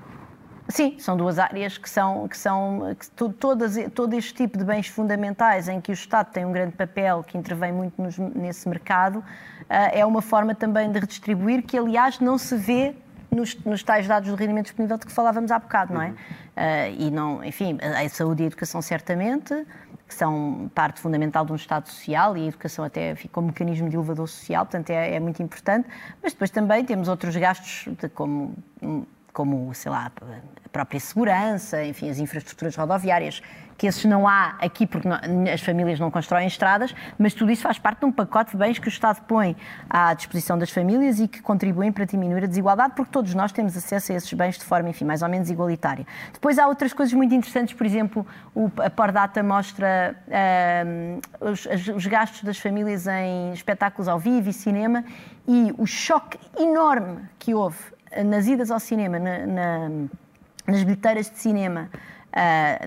[0.67, 3.09] Sim, são duas áreas que são, que são que
[3.39, 7.23] todas, todo este tipo de bens fundamentais em que o Estado tem um grande papel,
[7.23, 9.23] que intervém muito nos, nesse mercado, uh,
[9.69, 12.93] é uma forma também de redistribuir que, aliás, não se vê
[13.31, 16.09] nos, nos, tais dados do rendimento disponível de que falávamos há bocado, não é?
[16.09, 16.15] Uh,
[16.99, 19.65] e não, enfim, a saúde e a educação certamente,
[20.09, 23.95] que são parte fundamental de um Estado social e a educação até como mecanismo de
[23.95, 25.87] elevador social, portanto é, é muito importante,
[26.21, 28.55] mas depois também temos outros gastos de, como
[29.31, 30.11] como, sei lá,
[30.65, 33.41] a própria segurança, enfim, as infraestruturas rodoviárias,
[33.79, 35.17] que esses não há aqui porque não,
[35.51, 38.77] as famílias não constroem estradas, mas tudo isso faz parte de um pacote de bens
[38.77, 39.55] que o Estado põe
[39.89, 43.77] à disposição das famílias e que contribuem para diminuir a desigualdade, porque todos nós temos
[43.77, 46.05] acesso a esses bens de forma, enfim, mais ou menos igualitária.
[46.33, 51.65] Depois há outras coisas muito interessantes, por exemplo, o, a Pordata mostra uh, os,
[51.95, 55.05] os gastos das famílias em espetáculos ao vivo e cinema
[55.47, 57.77] e o choque enorme que houve
[58.25, 59.89] nas idas ao cinema, na, na,
[60.67, 61.89] nas bilheteiras de cinema,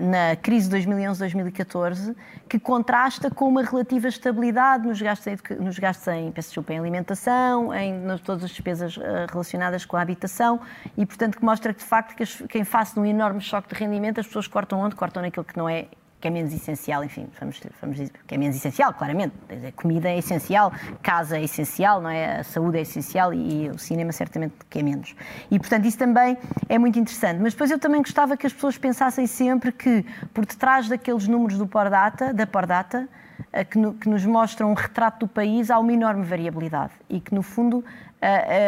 [0.01, 2.15] na crise de 2011-2014,
[2.49, 7.73] que contrasta com uma relativa estabilidade nos gastos em, nos gastos em, desculpa, em alimentação,
[7.73, 8.97] em nas, todas as despesas
[9.31, 10.59] relacionadas com a habitação
[10.97, 13.75] e, portanto, que mostra que, de facto, que, as, que face um enorme choque de
[13.75, 14.95] rendimento, as pessoas cortam onde?
[14.95, 15.87] Cortam naquilo que não é
[16.23, 19.35] que é menos essencial, enfim, vamos, vamos dizer, que é menos essencial, claramente.
[19.75, 20.71] Comida é essencial,
[21.01, 22.39] casa é essencial, não é?
[22.39, 25.13] A saúde é essencial e, e o cinema certamente que é menos.
[25.51, 26.37] E, portanto, isso também
[26.69, 27.41] é muito interessante.
[27.41, 31.57] Mas depois eu também gostava que as pessoas pensassem sempre que, por detrás daqueles números
[31.57, 33.09] do Pordata, da Pordata,
[33.51, 37.19] eh, que, no, que, nos mostram um retrato do país, há uma enorme variabilidade e
[37.19, 37.83] que, no fundo, uh,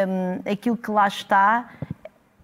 [0.09, 1.69] um, aquilo que lá está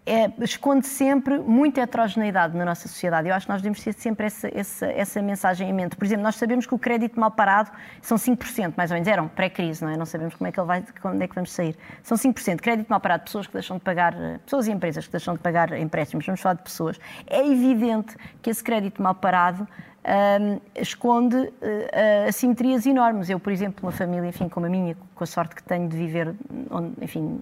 [0.06, 3.30] é, esconde sempre muita heterogeneidade na nossa sociedade.
[3.30, 5.96] Eu acho que nós devemos ter sempre essa, essa, essa, mensagem em mente.
[5.96, 7.72] Por exemplo, nós sabemos que o crédito mal parado
[8.02, 9.98] são 5%, mais ou menos, eram pré-crise, não é?
[9.98, 11.78] Não sabemos como é que ele vai, quando é que vamos sair.
[12.02, 12.60] São 5%.
[12.60, 15.78] Crédito mal parado, pessoas que deixam de pagar, pessoas e empresas que deixam de pagar
[15.78, 17.00] empréstimos, vamos falar de pessoas.
[17.28, 19.68] É evidente que esse crédito mal parado
[20.04, 23.30] um, esconde uh, assimetrias enormes.
[23.30, 25.96] Eu, por exemplo, uma família, enfim, como a minha, com a sorte que tenho de
[25.96, 26.34] viver,
[26.72, 27.42] onde, enfim,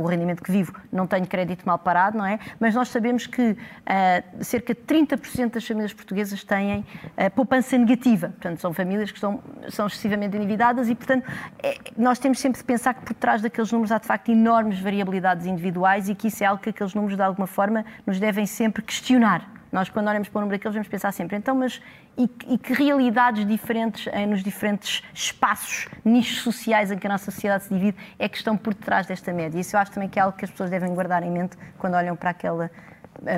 [0.00, 2.38] o rendimento que vivo, não tenho crédito mal parado, não é?
[2.58, 8.28] Mas nós sabemos que uh, cerca de 30% das famílias portuguesas têm uh, poupança negativa.
[8.28, 11.30] Portanto, são famílias que estão, são excessivamente endividadas e, portanto,
[11.62, 14.80] é, nós temos sempre de pensar que por trás daqueles números há, de facto, enormes
[14.80, 18.46] variabilidades individuais e que isso é algo que aqueles números, de alguma forma, nos devem
[18.46, 19.59] sempre questionar.
[19.72, 21.80] Nós, quando olhamos para o número daqueles, vamos pensar sempre, então, mas
[22.18, 27.30] e, e que realidades diferentes eh, nos diferentes espaços, nichos sociais em que a nossa
[27.30, 29.58] sociedade se divide, é que estão por detrás desta média?
[29.58, 31.94] Isso eu acho também que é algo que as pessoas devem guardar em mente quando
[31.94, 32.70] olham para aquela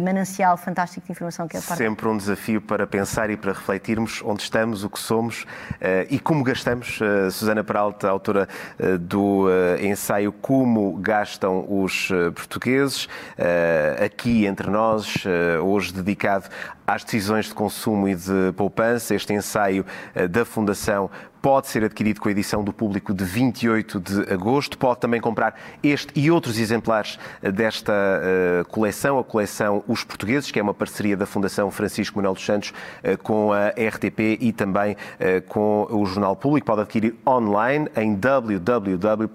[0.01, 1.79] manancial fantástico de informação que é a parte.
[1.79, 5.47] Sempre um desafio para pensar e para refletirmos onde estamos, o que somos uh,
[6.09, 7.01] e como gastamos.
[7.01, 9.49] Uh, Susana Peralta, autora uh, do
[9.81, 13.09] ensaio Como Gastam os Portugueses,
[14.05, 15.25] aqui entre nós,
[15.63, 16.49] hoje dedicado
[16.93, 19.15] às decisões de consumo e de poupança.
[19.15, 19.85] Este ensaio
[20.31, 21.11] da Fundação
[21.43, 24.79] pode ser adquirido com a edição do público de 28 de agosto.
[24.79, 30.53] Pode também comprar este e outros exemplares eh, desta uh, coleção, a coleção Os Portugueses,
[30.53, 32.73] que é uma parceria da Fundação Francisco Manuel dos Santos
[33.23, 34.97] com a RTP e também
[35.49, 36.65] com o Jornal Público.
[36.67, 39.33] Pode adquirir online em www.ffms.pt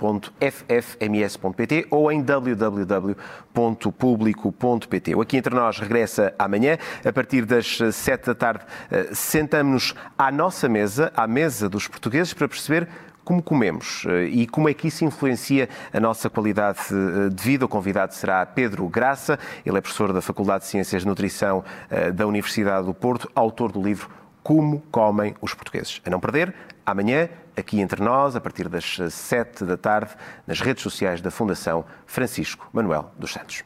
[1.89, 5.15] ou em www.público.pt.
[5.15, 8.65] O Aqui Entre Nós regressa amanhã, a partir das 7 da tarde.
[9.13, 12.87] Sentamos-nos à nossa mesa, à mesa dos portugueses para perceber
[13.27, 17.65] como comemos eh, e como é que isso influencia a nossa qualidade eh, de vida.
[17.65, 22.09] O convidado será Pedro Graça, ele é professor da Faculdade de Ciências de Nutrição eh,
[22.09, 24.09] da Universidade do Porto, autor do livro
[24.41, 26.01] Como Comem os Portugueses.
[26.05, 27.27] A não perder, amanhã,
[27.57, 30.11] aqui entre nós, a partir das sete da tarde,
[30.47, 33.61] nas redes sociais da Fundação Francisco Manuel dos Santos.